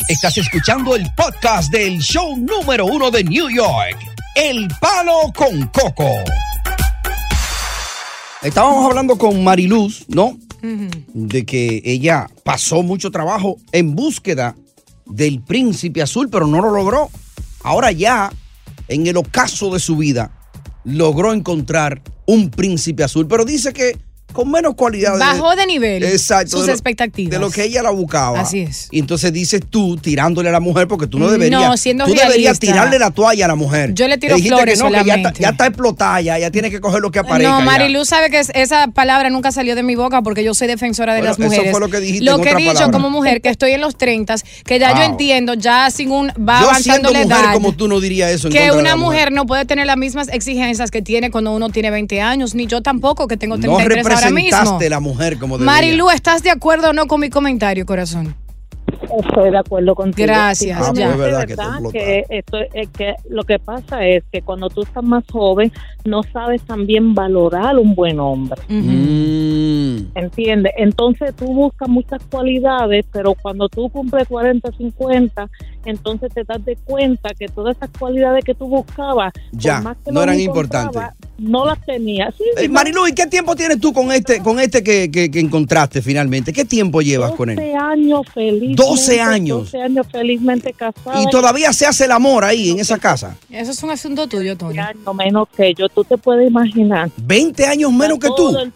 [0.08, 3.96] Estás escuchando el podcast del show número uno de New York,
[4.34, 6.10] El Palo con Coco.
[8.42, 10.38] Estábamos hablando con Mariluz, ¿no?
[11.12, 14.54] De que ella pasó mucho trabajo en búsqueda
[15.06, 17.10] del príncipe azul, pero no lo logró.
[17.64, 18.32] Ahora ya,
[18.86, 20.30] en el ocaso de su vida,
[20.84, 23.96] logró encontrar un príncipe azul, pero dice que
[24.32, 25.18] con menos cualidades.
[25.18, 26.50] Bajó de nivel Exacto.
[26.52, 27.30] sus de lo- expectativas.
[27.30, 28.40] De lo que ella la buscaba.
[28.40, 28.88] Así es.
[28.90, 31.80] Y entonces dices tú, tirándole a la mujer, porque tú no No, deberías.
[31.80, 32.60] siendo tú deberías realista.
[32.66, 33.94] tirarle la toalla a la mujer.
[33.94, 35.42] Yo le tiro dijiste flores que no, que ya está, solamente.
[35.42, 37.50] ya está explotada, ya, ya tiene que coger lo que aparezca.
[37.52, 37.64] No, ya.
[37.64, 41.14] Marilu sabe que es- esa palabra nunca salió de mi boca porque yo soy defensora
[41.14, 41.70] de Bueno, las eso mujeres.
[41.72, 42.92] fue lo que dijiste Lo en que he dicho palabra.
[42.92, 46.60] como mujer, que estoy en los 30, que ya yo entiendo, ya sin un va
[46.60, 47.52] Yo avanzando la edad.
[47.54, 50.90] como tú no diría eso en que una mujer no puede tener las mismas exigencias
[50.90, 54.30] que tiene cuando uno tiene 20 años, ni yo tampoco, que tengo No 33 ahora
[54.30, 54.50] mismo.
[54.50, 55.72] representaste la mujer como debería.
[55.72, 58.34] Marilu, ¿estás de acuerdo o no con mi comentario, corazón?
[59.18, 60.26] Estoy de acuerdo contigo.
[60.26, 61.10] Gracias, Ah, ya.
[61.10, 61.56] es verdad que
[61.92, 65.72] que, esto, es que lo que pasa es que cuando tú estás más joven
[66.04, 68.60] no sabes también valorar un buen hombre.
[68.68, 70.10] Mm.
[70.14, 70.72] ¿Entiendes?
[70.76, 75.48] Entonces tú buscas muchas cualidades, pero cuando tú cumples 40, 50,
[75.90, 80.12] entonces te das de cuenta que todas esas cualidades que tú buscabas, Ya, más que
[80.12, 81.02] no eran importantes.
[81.38, 82.34] No las tenías.
[82.36, 85.38] Sí, Eh, Marilu, ¿y qué tiempo tienes tú con este, con este que, que- que
[85.38, 86.52] encontraste finalmente?
[86.52, 87.56] ¿Qué tiempo llevas con él?
[87.56, 88.76] 12 años feliz.
[88.76, 89.58] 12 años.
[89.60, 91.22] 12 años felizmente casada.
[91.22, 93.36] Y todavía se hace el amor ahí en esa casa.
[93.50, 94.78] Eso es un asunto tuyo, Tony.
[94.78, 97.10] años menos que yo, tú te puedes imaginar.
[97.16, 98.34] 20 años menos que tú.
[98.36, 98.72] Todo el,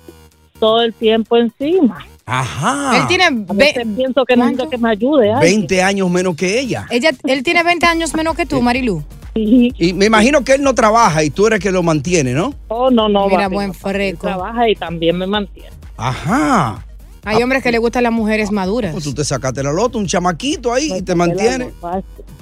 [0.61, 2.07] todo el tiempo encima.
[2.27, 2.99] Ajá.
[2.99, 5.33] Él tiene veces pienso que necesito que me ayude.
[5.33, 5.61] alguien.
[5.61, 6.87] 20 años menos que ella.
[6.91, 9.03] Ella, él tiene 20 años menos que tú, Marilu.
[9.35, 12.55] Y me imagino que él no trabaja y tú eres que lo mantiene, ¿no?
[12.69, 13.29] Oh, no, no.
[13.29, 14.27] Mira, papi, buen freco.
[14.27, 15.71] Trabaja y también me mantiene.
[15.97, 16.85] Ajá.
[17.25, 18.93] Hay hombres que le gustan las mujeres maduras.
[18.93, 21.71] Pues tú te sacaste la loto, un chamaquito ahí y te mantiene.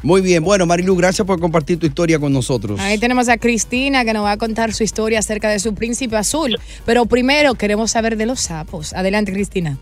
[0.02, 0.42] Muy bien.
[0.42, 2.80] Bueno, Marilu, gracias por compartir tu historia con nosotros.
[2.80, 6.16] Ahí tenemos a Cristina que nos va a contar su historia acerca de su príncipe
[6.16, 6.58] azul.
[6.86, 8.94] Pero primero queremos saber de los sapos.
[8.94, 9.76] Adelante, Cristina.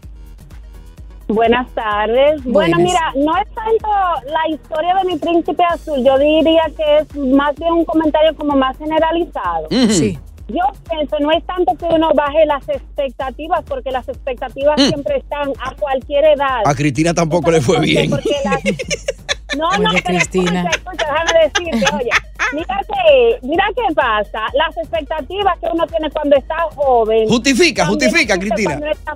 [1.28, 2.42] Buenas tardes.
[2.42, 3.88] Bueno, mira, no es tanto
[4.32, 8.56] la historia de mi príncipe azul, yo diría que es más bien un comentario como
[8.56, 9.68] más generalizado.
[9.90, 10.18] Sí.
[10.48, 14.88] Yo pienso, no es tanto que uno baje las expectativas, porque las expectativas Mm.
[14.88, 16.62] siempre están a cualquier edad.
[16.64, 18.10] A Cristina tampoco le fue bien.
[18.10, 18.20] Las-
[19.56, 20.60] No, no, pero Cristina.
[20.70, 22.10] escucha, escucha, déjame decirte, oye,
[22.52, 27.26] mira que, mira qué pasa, las expectativas que uno tiene cuando está joven.
[27.28, 28.78] Justifica, justifica, Cristina.
[28.78, 29.14] cuando está-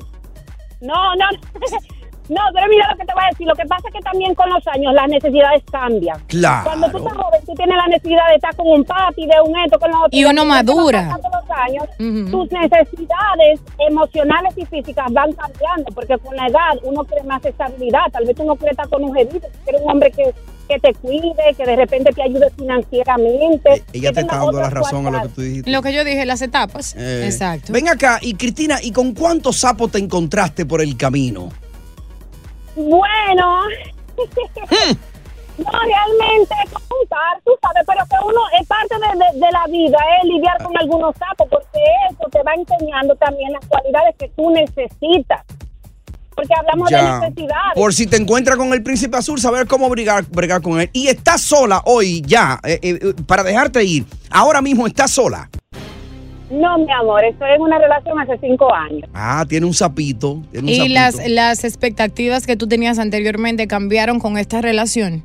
[0.80, 1.26] No, no,
[2.32, 4.34] no, pero mira lo que te voy a decir, lo que pasa es que también
[4.34, 6.18] con los años las necesidades cambian.
[6.26, 6.64] Claro.
[6.64, 9.58] Cuando tú estás joven, tú tienes la necesidad de estar con un papi, de un
[9.58, 10.18] esto, con lo otro.
[10.18, 11.18] Y uno madura.
[11.22, 11.84] los años,
[12.30, 18.10] tus necesidades emocionales y físicas van cambiando, porque con la edad uno quiere más estabilidad.
[18.10, 20.34] Tal vez uno quiere estar con un jevito, tú quieres un hombre que,
[20.68, 23.84] que te cuide, que de repente te ayude financieramente.
[23.92, 25.70] Ella que te está dando la razón a lo que tú dijiste.
[25.70, 26.94] Lo que yo dije, las etapas.
[26.96, 27.72] Eh, Exacto.
[27.72, 31.50] Ven acá, y Cristina, ¿y con cuántos sapos te encontraste por el camino?
[32.76, 33.62] Bueno,
[35.58, 39.98] no realmente contar, tú sabes, pero que uno es parte de, de- de la vida,
[40.22, 41.80] es lidiar con algunos sapos, porque
[42.10, 45.42] eso te va enseñando también las cualidades que tú necesitas.
[46.34, 47.72] porque hablamos de necesidades.
[47.74, 50.88] Por si te encuentras con el príncipe azul, saber cómo bregar con él.
[50.94, 54.06] Y estás sola hoy ya, eh, eh, para dejarte ir.
[54.30, 55.50] Ahora mismo estás sola.
[56.52, 59.08] No, mi amor, estoy en una relación hace cinco años.
[59.14, 60.42] Ah, tiene un sapito.
[60.50, 60.94] Tiene un Y sapito.
[60.94, 65.24] las, las expectativas que tú tenías anteriormente cambiaron con esta relación.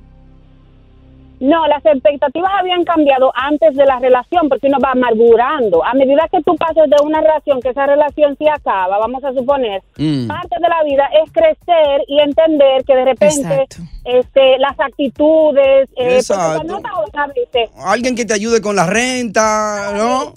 [1.39, 5.85] No, las expectativas habían cambiado antes de la relación porque uno va amargurando.
[5.85, 9.31] A medida que tú pasas de una relación, que esa relación se acaba, vamos a
[9.33, 10.27] suponer, Mm.
[10.27, 13.67] parte de la vida es crecer y entender que de repente
[14.05, 16.77] este, las actitudes, eh, Exacto.
[16.77, 20.33] está a veces, Alguien que te ayude con la renta, ¿no?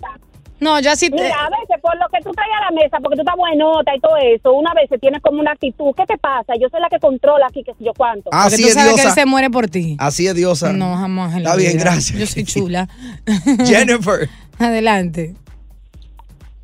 [0.61, 1.09] No, ya sí.
[1.11, 3.95] Mira, a veces por lo que tú traes a la mesa, porque tú estás buenota
[3.97, 5.93] y todo eso, una vez tienes como una actitud.
[5.97, 6.53] ¿Qué te pasa?
[6.61, 8.29] Yo soy la que controla aquí, que sé yo cuánto.
[8.33, 9.15] Así Porque tú es, sabes que él Diosa.
[9.15, 9.97] se muere por ti.
[9.99, 10.73] Así es, Diosa.
[10.73, 11.35] No, jamás.
[11.35, 12.19] en la Está bien, gracias.
[12.19, 12.89] Yo soy chula.
[13.65, 14.29] Jennifer.
[14.59, 15.35] Adelante.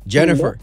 [0.07, 0.57] Jennifer.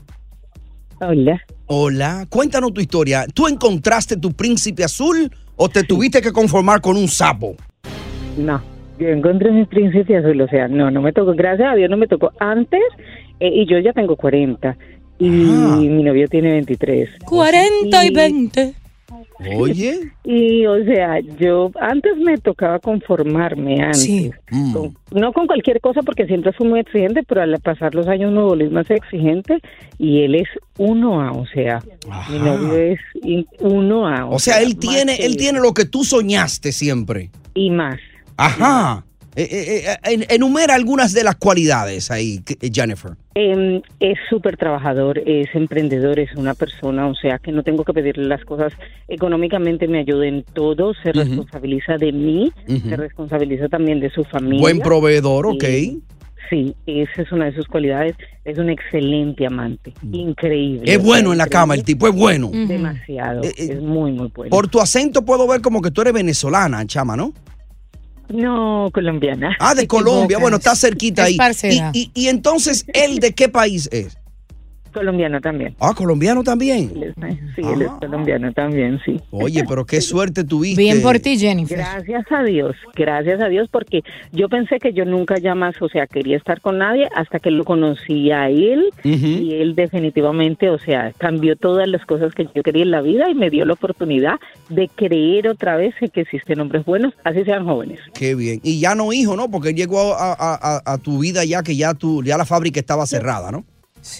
[1.00, 1.40] Hola.
[1.66, 2.26] Hola.
[2.30, 3.26] Cuéntanos tu historia.
[3.34, 7.56] ¿Tú encontraste tu príncipe azul o te tuviste que conformar con un sapo?
[8.36, 8.62] No,
[8.98, 11.96] yo encontré mi príncipe azul, o sea, no, no me tocó, gracias a Dios no
[11.96, 12.82] me tocó antes
[13.40, 14.76] eh, y yo ya tengo 40
[15.18, 17.08] y mi novio tiene 23.
[17.24, 18.74] 40 y 20.
[19.56, 20.00] Oye.
[20.26, 24.30] Y o sea, yo antes me tocaba conformarme antes.
[24.50, 24.72] Mm.
[24.72, 28.32] Con- no con cualquier cosa porque siempre fui muy exigente, pero al pasar los años
[28.32, 29.58] me volví más exigente
[29.98, 31.82] y él es uno A, o sea,
[32.30, 34.24] mi novio es in- uno A.
[34.26, 37.30] O sea, él más tiene, él tiene lo que tú soñaste siempre.
[37.54, 37.98] Y más.
[38.36, 39.04] Ajá.
[39.36, 43.12] Eh, eh, eh, en- enumera algunas de las cualidades ahí, eh, Jennifer.
[43.34, 47.92] Em, es súper trabajador, es emprendedor, es una persona, o sea que no tengo que
[47.92, 48.72] pedirle las cosas
[49.08, 52.52] económicamente, me ayuda en todo, se responsabiliza de mí,
[52.88, 54.60] se responsabiliza también de su familia.
[54.60, 55.64] Buen proveedor, ok.
[55.64, 56.02] Y-
[56.48, 60.82] sí, esa es una de sus cualidades, es un excelente amante, increíble.
[60.92, 62.50] Es bueno en la cama, el tipo es bueno.
[62.52, 64.50] Demasiado, es muy, muy bueno.
[64.50, 67.32] Por tu acento puedo ver como que tú eres venezolana, chama, ¿no?
[68.28, 69.56] No, colombiana.
[69.60, 70.38] Ah, de Colombia.
[70.38, 71.80] Bueno, está cerquita Es ahí.
[71.92, 74.16] y, y entonces, ¿él de qué país es?
[74.94, 75.74] Colombiano también.
[75.80, 76.90] Ah, colombiano también.
[77.54, 79.20] Sí, él es colombiano también, sí.
[79.30, 80.80] Oye, pero qué suerte tuviste.
[80.80, 81.76] Bien por ti, Jennifer.
[81.78, 84.02] Gracias a Dios, gracias a Dios, porque
[84.32, 87.50] yo pensé que yo nunca ya más, o sea, quería estar con nadie hasta que
[87.50, 88.84] lo conocí a él
[89.42, 93.28] y él definitivamente, o sea, cambió todas las cosas que yo quería en la vida
[93.28, 94.34] y me dio la oportunidad
[94.68, 97.98] de creer otra vez en que existen hombres buenos, así sean jóvenes.
[98.14, 98.60] Qué bien.
[98.62, 99.50] Y ya no hijo, ¿no?
[99.50, 102.44] Porque él llegó a, a- a- a tu vida ya que ya tu, ya la
[102.44, 103.64] fábrica estaba cerrada, ¿no?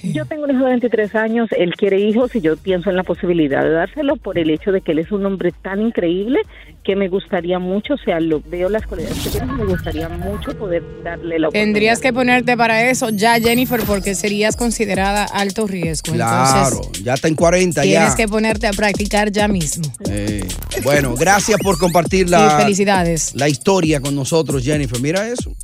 [0.03, 3.03] Yo tengo un hijo de 23 años, él quiere hijos y yo pienso en la
[3.03, 6.41] posibilidad de dárselo por el hecho de que él es un hombre tan increíble
[6.83, 10.57] que me gustaría mucho, o sea, lo veo las cualidades que tiene, me gustaría mucho
[10.59, 11.53] poder darle la oportunidad.
[11.67, 16.13] Tendrías que ponerte para eso ya, Jennifer, porque serías considerada alto riesgo.
[16.13, 18.17] Claro, Entonces, ya está en 40 tienes ya.
[18.17, 19.85] que ponerte a practicar ya mismo.
[20.11, 20.47] Eh,
[20.83, 23.35] bueno, gracias por compartir Sí, la, felicidades.
[23.35, 25.01] la historia con nosotros, Jennifer.
[25.01, 25.55] Mira eso.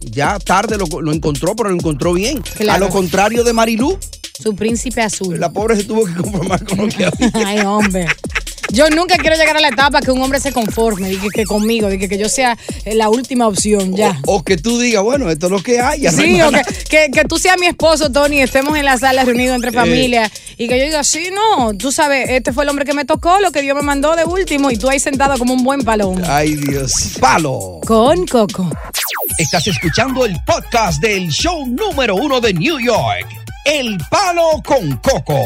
[0.00, 2.42] Ya tarde lo, lo encontró, pero lo encontró bien.
[2.42, 2.84] Claro.
[2.84, 3.98] A lo contrario de Marilú.
[4.40, 5.38] Su príncipe azul.
[5.38, 7.30] La pobre se tuvo que conformar con lo que había.
[7.34, 8.06] Ay, hombre.
[8.70, 11.88] Yo nunca quiero llegar a la etapa que un hombre se conforme, diga que conmigo,
[11.88, 14.20] diga que yo sea eh, la última opción ya.
[14.26, 16.00] O que tú digas, bueno, esto es lo que hay.
[16.02, 18.84] ya no hay Sí, o que, que, que tú seas mi esposo, Tony, estemos en
[18.84, 19.74] la sala reunidos entre Eh.
[19.74, 23.04] familia y que yo diga, sí, no, tú sabes, este fue el hombre que me
[23.04, 25.82] tocó, lo que Dios me mandó de último y tú ahí sentado como un buen
[25.82, 26.22] palón.
[26.26, 27.12] Ay, Dios.
[27.20, 27.80] Palo.
[27.86, 28.70] Con Coco.
[29.38, 33.26] Estás escuchando el podcast del show número uno de New York,
[33.64, 35.40] El Palo con Coco.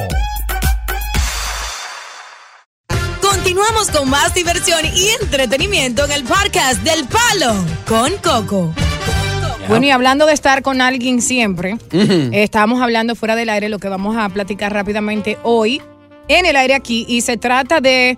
[3.52, 7.54] Continuamos con más diversión y entretenimiento en el podcast del Palo
[7.86, 8.74] con Coco.
[9.68, 11.76] Bueno, y hablando de estar con alguien siempre,
[12.32, 15.82] estábamos hablando fuera del aire lo que vamos a platicar rápidamente hoy
[16.28, 18.16] en el aire aquí y se trata de,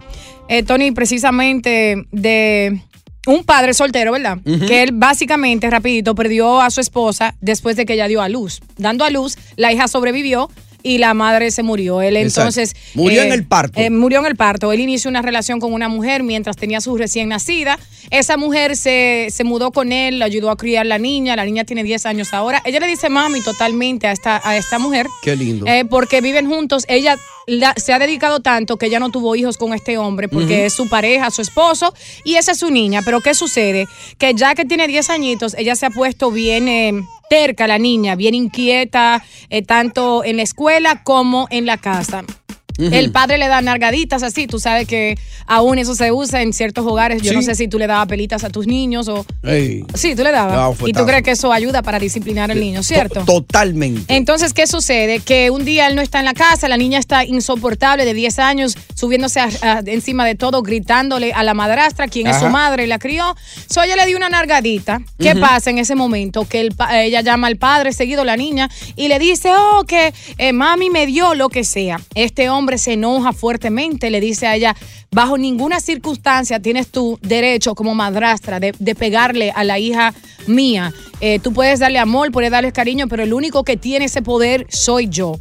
[0.49, 2.81] eh, Tony, precisamente de
[3.27, 4.39] un padre soltero, ¿verdad?
[4.45, 8.61] Que él básicamente, rapidito, perdió a su esposa después de que ella dio a luz.
[8.77, 10.49] Dando a luz, la hija sobrevivió
[10.85, 12.01] y la madre se murió.
[12.03, 12.43] Él Exacto.
[12.43, 12.77] entonces...
[12.95, 13.81] Murió en el parto.
[13.81, 14.71] eh, murió en el parto.
[14.71, 17.79] Él inició una relación con una mujer mientras tenía su recién nacida.
[18.11, 21.37] Esa mujer se, se mudó con él, le ayudó a criar la niña.
[21.37, 22.63] La niña tiene 10 años ahora.
[22.65, 25.07] Ella le dice mami totalmente a esta, a esta mujer.
[25.23, 25.67] Qué lindo.
[25.67, 26.85] eh, porque viven juntos.
[26.89, 30.67] Ella la- se ha dedicado tanto que ella no tuvo hijos con este hombre porque
[30.67, 31.93] es su pareja, su esposo
[32.25, 33.03] y esa es su niña.
[33.05, 33.87] Pero ¿qué sucede?
[34.19, 36.93] Que ya que tiene 10 añitos, ella se ha puesto bien eh,
[37.31, 42.25] terca, la niña, bien inquieta, eh, tanto en la escuela como en la casa.
[42.79, 46.85] El padre le da nargaditas así, tú sabes que aún eso se usa en ciertos
[46.87, 47.23] hogares.
[47.23, 47.37] Yo Sí.
[47.37, 49.25] no sé si tú le dabas pelitas a tus niños o...
[49.43, 49.85] Ey.
[49.95, 50.79] Sí, tú le Daba dabas.
[50.87, 53.25] y tú crees que eso ayuda para disciplinar al niño, ¿cierto?
[53.25, 54.15] Totalmente.
[54.17, 55.21] Entonces, ¿qué sucede?
[55.21, 58.39] Que un día él no está en la casa, la niña está insoportable de 10
[58.39, 62.85] años, subiéndose a- a- encima de todo, gritándole a la madrastra, quien es su madre
[62.85, 63.37] y la crió.
[63.71, 65.01] So ella le dio una nargadita.
[65.19, 66.47] ¿Qué pasa en ese momento?
[66.49, 70.53] Que el ella llama al padre, seguido la niña, y le dice, oh, que eh,
[70.53, 72.01] mami me dio lo que sea.
[72.15, 74.77] Este hombre se enoja fuertemente, le dice a ella,
[75.11, 80.15] bajo ninguna circunstancia tienes tu derecho como madrastra de, de pegarle a la hija
[80.47, 80.93] mía.
[81.21, 84.67] Eh, tú puedes darle amor, puedes darle cariño, pero el único que tiene ese poder
[84.69, 85.37] soy yo.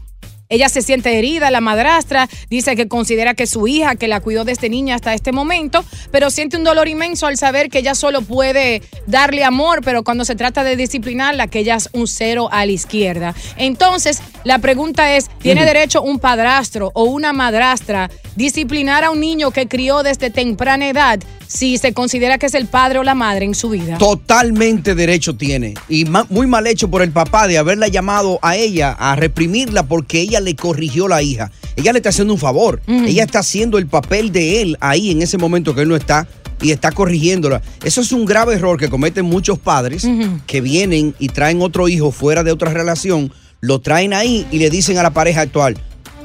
[0.50, 4.44] Ella se siente herida, la madrastra dice que considera que su hija, que la cuidó
[4.44, 7.96] de este niño hasta este momento, pero siente un dolor inmenso al saber que ella
[7.96, 12.50] solo puede darle amor, pero cuando se trata de disciplinarla, que ella es un cero
[12.52, 13.34] a la izquierda.
[13.58, 19.52] Entonces, la pregunta es, ¿tiene derecho un padrastro o una madrastra disciplinar a un niño
[19.52, 21.20] que crió desde temprana edad
[21.54, 23.98] si se considera que es el padre o la madre en su vida?
[23.98, 25.76] Totalmente derecho tiene.
[25.88, 29.84] Y ma- muy mal hecho por el papá de haberla llamado a ella a reprimirla
[29.84, 31.52] porque ella le corrigió la hija.
[31.76, 32.82] Ella le está haciendo un favor.
[32.88, 33.06] Mm.
[33.06, 36.28] Ella está haciendo el papel de él ahí en ese momento que él no está
[36.62, 37.62] y está corrigiéndola.
[37.84, 40.08] Eso es un grave error que cometen muchos padres
[40.48, 44.70] que vienen y traen otro hijo fuera de otra relación, lo traen ahí y le
[44.70, 45.78] dicen a la pareja actual,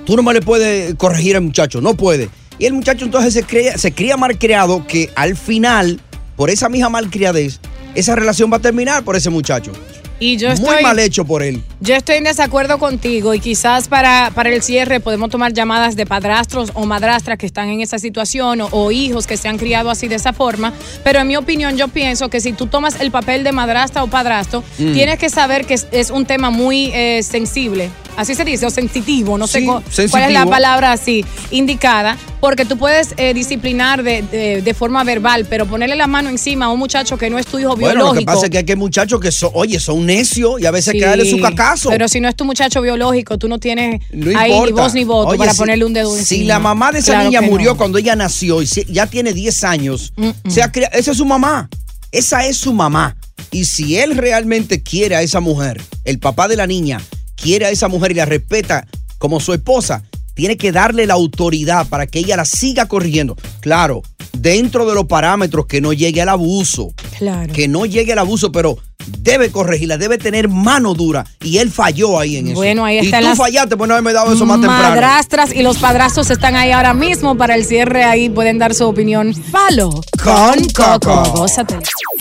[0.07, 2.31] tú no me le puedes corregir al muchacho, no puede.
[2.59, 6.01] Y el muchacho entonces se cría, se cría mal criado que al final,
[6.37, 7.61] por esa misma malcriadez,
[7.95, 9.73] esa relación va a terminar por ese muchacho.
[10.21, 11.63] Y yo Muy estoy- mal hecho por él.
[11.81, 16.07] Yo estoy en desacuerdo contigo y quizás para, para el cierre podemos tomar llamadas de
[16.07, 19.89] padrastros o madrastras que están en esa situación o, o hijos que se han criado
[19.91, 20.73] así de esa forma.
[21.05, 24.09] Pero en mi opinión yo pienso que si tú tomas el papel de madrastra o
[24.09, 24.93] padrastro, Mm.
[24.93, 27.91] tienes que saber que es, es un tema muy eh, sensible.
[28.17, 32.17] Así se dice, o sensitivo, no sé Sí, cu- cuál es la palabra así indicada,
[32.41, 36.65] porque tú puedes eh, disciplinar de, de- de forma verbal, pero ponerle la mano encima
[36.67, 38.15] a un muchacho que no es tu hijo Bueno, biológico.
[38.15, 40.93] lo que pasa es que hay muchachos que son, oye, son necios y a veces
[40.95, 41.89] hay que darle su Sí, cacazo.
[41.91, 45.05] Pero si no es tu muchacho biológico, tú no tienes No ahí ni voz ni
[45.05, 46.27] voto Oye, para si- ponerle un dedo encima.
[46.41, 47.77] Si la mamá de esa Claro niña murió no.
[47.77, 50.13] cuando ella nació y se- ya tiene 10 años,
[50.49, 51.69] se ha cria- esa es su mamá.
[52.11, 53.17] Esa es su mamá.
[53.53, 57.01] Y si él realmente quiere a esa mujer, el papá de la niña
[57.37, 58.87] quiere a esa mujer y la respeta
[59.19, 60.03] como su esposa,
[60.39, 63.35] tiene que darle la autoridad para que ella la siga corrigiendo.
[63.59, 66.95] Claro, dentro de los parámetros que no llegue al abuso.
[67.19, 67.53] Claro.
[67.53, 68.79] Que no llegue al abuso, pero
[69.19, 71.27] debe corregirla, debe tener mano dura.
[71.43, 72.55] Y él falló ahí en eso.
[72.55, 74.91] Bueno, ahí y están tú las fallaste por no haberme dado eso más temprano.
[74.91, 78.05] Madrastras y los padrastros están ahí ahora mismo para el cierre.
[78.05, 79.35] Ahí pueden dar su opinión.
[79.51, 79.91] Palo
[80.23, 81.33] con Coco.
[81.35, 81.79] Gózate.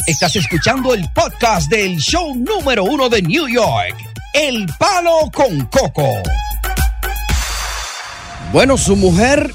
[0.08, 3.96] Estás escuchando el podcast del show número uno de New York,
[4.34, 6.24] El Palo con Coco.
[8.58, 9.54] Bueno, su mujer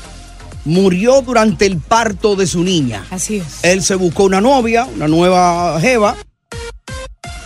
[0.64, 3.04] murió durante el parto de su niña.
[3.10, 3.64] Así es.
[3.64, 6.14] Él se buscó una novia, una nueva jeva,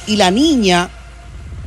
[0.06, 0.90] y la niña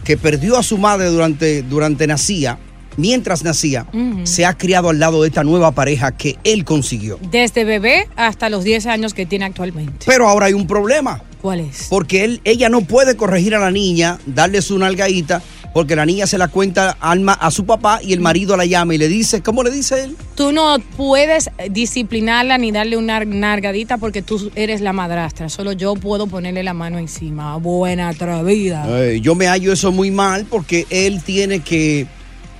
[0.03, 2.59] que perdió a su madre durante, durante nacía,
[2.97, 3.87] mientras nacía,
[4.25, 7.17] se ha criado al lado de esta nueva pareja que él consiguió.
[7.31, 10.05] Desde bebé hasta los 10 años que tiene actualmente.
[10.05, 11.23] Pero ahora hay un problema.
[11.41, 11.87] ¿Cuál es?
[11.89, 15.41] Porque él, ella no puede corregir a la niña, darle su nalgadita,
[15.73, 18.65] porque la niña se la cuenta al ma- a su papá y el marido la
[18.65, 20.15] llama y le dice, ¿cómo le dice él?
[20.35, 25.47] Tú no puedes disciplinarla ni darle una nargadita porque tú eres la madrastra.
[25.49, 27.55] Solo yo puedo ponerle la mano encima.
[27.57, 28.85] Buena atrevida.
[28.89, 32.07] Eh, yo me hallo eso muy mal porque él tiene que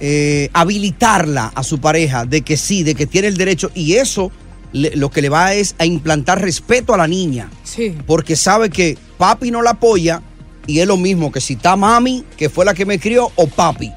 [0.01, 4.31] eh, habilitarla a su pareja de que sí, de que tiene el derecho y eso
[4.71, 7.95] le- lo que le va es a implantar respeto a la niña Sí.
[8.07, 10.21] porque sabe que papi no la apoya
[10.69, 13.47] y es lo mismo que si está mami, que fue la que me crió, o
[13.47, 13.91] papi.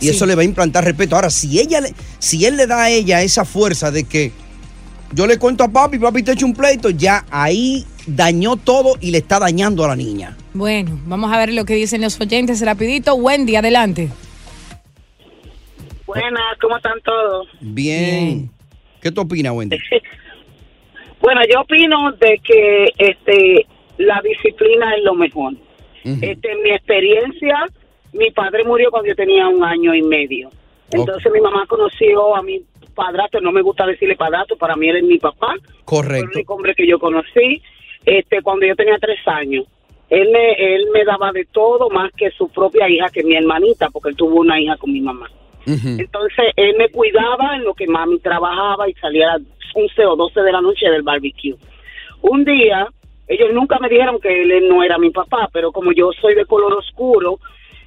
[0.00, 0.10] Y Sí.
[0.10, 1.16] eso le va a implantar respeto.
[1.16, 4.30] Ahora, si ella le- si él le da a ella esa fuerza de que
[5.12, 9.10] yo le cuento a papi, papi te echa un pleito, ya ahí dañó todo y
[9.10, 10.36] le está dañando a la niña.
[10.54, 13.14] Bueno, vamos a ver lo que dicen los oyentes rapidito.
[13.14, 14.08] Wendy, adelante.
[16.06, 17.48] Buenas, ¿cómo están todos?
[17.60, 18.50] Bien.
[19.00, 19.76] ¿Qué tú opinas, Wendy?
[21.20, 23.66] Bueno, yo opino de que este
[23.98, 25.52] la disciplina es lo mejor.
[26.22, 27.64] Este, en mi experiencia,
[28.12, 30.50] mi padre murió cuando yo tenía un año y medio.
[30.90, 32.62] Entonces mi mamá conoció a mi
[32.94, 36.30] padrastro, no me gusta decirle padrastro, para mí él es mi papá, fue el Correcto.
[36.34, 37.62] único hombre que yo conocí,
[38.04, 39.66] este, cuando yo tenía tres años.
[40.08, 43.90] Él me, él me daba de todo más que su propia hija, que mi hermanita,
[43.90, 45.30] porque él tuvo una hija con mi mamá.
[45.66, 50.16] Entonces él me cuidaba en lo que mami trabajaba y salía a las 11 o
[50.16, 51.56] 12 de la noche del barbecue.
[52.22, 52.88] Un día,
[53.28, 56.44] ellos nunca me dijeron que él no era mi papá, pero como yo soy de
[56.46, 57.38] color oscuro,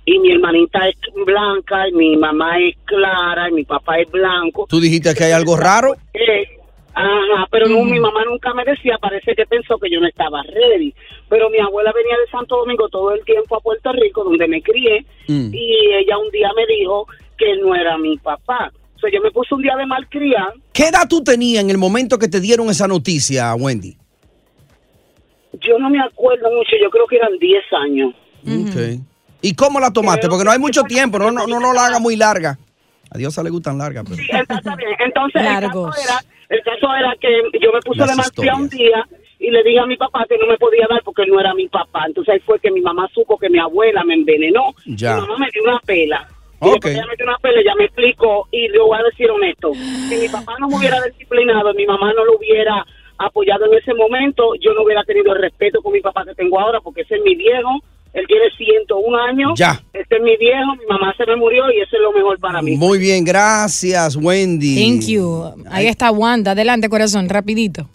[0.05, 4.65] y mi hermanita es blanca, y mi mamá es clara, y mi papá es blanco.
[4.69, 5.95] Tú dijiste que hay algo raro.
[6.13, 6.47] Eh,
[6.93, 10.41] ajá, pero no, mi mamá nunca me decía, parece que pensó que yo no estaba
[10.43, 10.93] ready.
[11.29, 14.61] Pero mi abuela venía de Santo Domingo todo el tiempo a Puerto Rico, donde me
[14.61, 15.53] crié, Mm.
[15.53, 17.05] y ella un día me dijo
[17.37, 18.71] que él no era mi papá.
[18.95, 20.53] O sea, yo me puse un día de malcriar.
[20.73, 23.97] ¿Qué edad tú tenías en el momento que te dieron esa noticia, Wendy?
[25.59, 28.13] Yo no me acuerdo mucho, yo creo que eran 10 años.
[28.45, 29.01] Ok.
[29.41, 30.29] ¿Y cómo la tomaste?
[30.29, 32.57] Porque no hay mucho tiempo, no, no, no, no la haga muy larga.
[33.09, 34.15] A Dios le gustan largas, pero...
[34.15, 34.91] Sí, está bien.
[34.99, 38.69] Entonces, el caso, era, el caso era que yo me puse Las de malcriar un
[38.69, 39.05] día
[39.39, 41.53] y le dije a mi papá que no me podía dar porque él no era
[41.53, 42.05] mi papá.
[42.07, 44.73] Entonces ahí fue que mi mamá supo que mi abuela me envenenó.
[44.85, 45.15] Ya.
[45.15, 46.27] Mi mamá me dio una pela.
[46.61, 46.73] Y Ok.
[46.73, 49.73] después ella me dio una pela, ella me explicó y le voy a decir honesto.
[49.73, 52.85] Si mi papá no me hubiera disciplinado, mi mamá no lo hubiera
[53.25, 56.59] apoyado en ese momento, yo no hubiera tenido el respeto con mi papá que tengo
[56.59, 57.69] ahora porque ese es mi viejo.
[58.13, 59.51] Él tiene 101 años.
[59.57, 59.79] Ya.
[59.93, 62.61] Este es mi viejo, mi mamá se me murió y eso es lo mejor para
[62.61, 62.75] mí.
[62.75, 64.75] Muy bien, gracias, Wendy.
[64.75, 65.53] Thank you.
[65.69, 66.51] Ahí está Wanda.
[66.51, 67.87] Adelante, corazón, rapidito.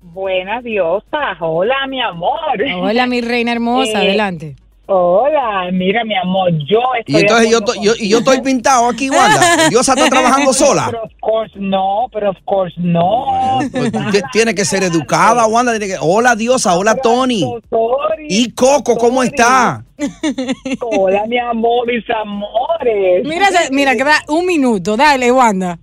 [0.00, 2.38] Buena diosa, hola mi amor.
[2.80, 4.56] Hola, mi reina hermosa, Eh, adelante.
[4.90, 7.14] Hola, mira mi amor, yo estoy.
[7.14, 9.38] Y entonces yo, yo- y yo estoy pintado aquí, Wanda.
[9.68, 10.86] Diosa está trabajando sola.
[10.90, 13.26] Pero of course no, pero of course no.
[13.70, 13.92] Pues,
[14.32, 15.72] tiene que ser educada, Wanda.
[15.78, 16.74] tiene que- Hola, Diosa.
[16.74, 17.44] Hola, Tony.
[18.30, 19.84] Y Coco, ¿cómo está?
[20.80, 23.26] Hola mi amor, mis amores.
[23.26, 24.96] Mira, mira, queda un minuto.
[24.96, 25.78] Dale, Wanda.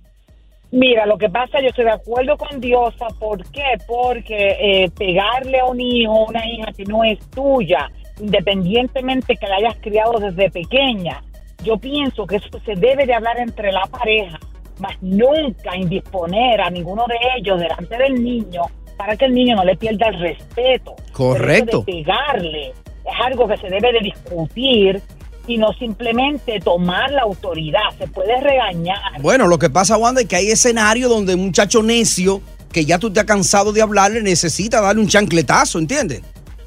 [0.72, 3.06] Mira, lo que pasa, yo estoy de acuerdo con Diosa.
[3.20, 3.62] ¿Por qué?
[3.86, 7.88] Porque eh, pegarle a un hijo o una hija que no es tuya,
[8.20, 11.22] independientemente que la hayas criado desde pequeña,
[11.62, 14.38] yo pienso que eso se debe de hablar entre la pareja,
[14.78, 18.62] más nunca indisponer a ninguno de ellos delante del niño
[18.96, 20.96] para que el niño no le pierda el respeto.
[21.12, 21.84] Correcto.
[21.86, 25.02] De pegarle es algo que se debe de discutir
[25.46, 27.90] y no simplemente tomar la autoridad.
[27.98, 29.20] Se puede regañar.
[29.20, 32.40] Bueno, lo que pasa, Wanda, es que hay escenario donde un muchacho necio
[32.72, 36.22] que ya tú te has cansado de hablarle necesita darle un chancletazo, ¿entiendes?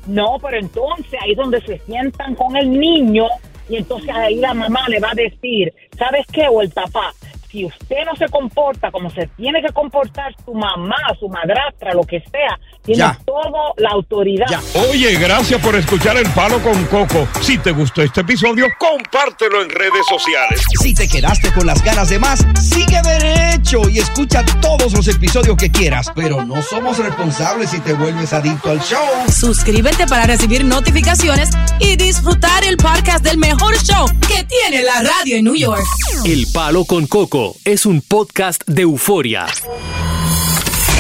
[0.10, 3.28] No, pero entonces ahí es donde se sientan con el niño
[3.70, 6.48] y entonces ahí la mamá le va a decir, ¿sabes qué?
[6.50, 7.14] O el papá,
[7.52, 12.04] si usted no se comporta como se tiene que comportar su mamá, su madrastra, lo
[12.04, 13.18] que sea, tiene Ya.
[13.26, 14.48] toda la autoridad.
[14.92, 17.28] Oye, gracias por escuchar El Palo con Coco.
[17.42, 20.62] Si te gustó este episodio, compártelo en redes sociales.
[20.82, 25.58] Si te quedaste con las ganas de más, sigue derecho y escucha todos los episodios
[25.58, 26.12] que quieras.
[26.16, 29.00] Pero no somos responsables si te vuelves adicto al show.
[29.32, 35.38] Suscríbete para recibir notificaciones y disfrutar el podcast del mejor show que tiene la radio
[35.38, 35.84] en New York.
[36.26, 39.46] El Palo con Coco es un podcast de euforia.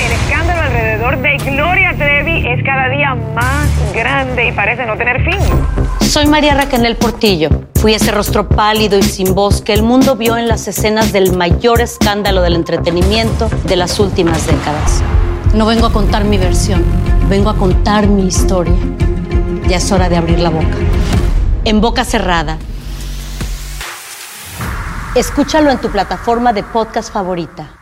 [0.05, 5.23] El escándalo alrededor de Gloria Trevi es cada día más grande y parece no tener
[5.23, 5.39] fin.
[5.99, 7.49] Soy María Raquel Portillo.
[7.75, 11.35] Fui ese rostro pálido y sin voz que el mundo vio en las escenas del
[11.35, 15.01] mayor escándalo del entretenimiento de las últimas décadas.
[15.53, 16.83] No vengo a contar mi versión,
[17.29, 18.75] vengo a contar mi historia.
[19.67, 20.77] Ya es hora de abrir la boca.
[21.65, 22.57] En boca cerrada.
[25.15, 27.78] Escúchalo en tu plataforma de podcast favorita.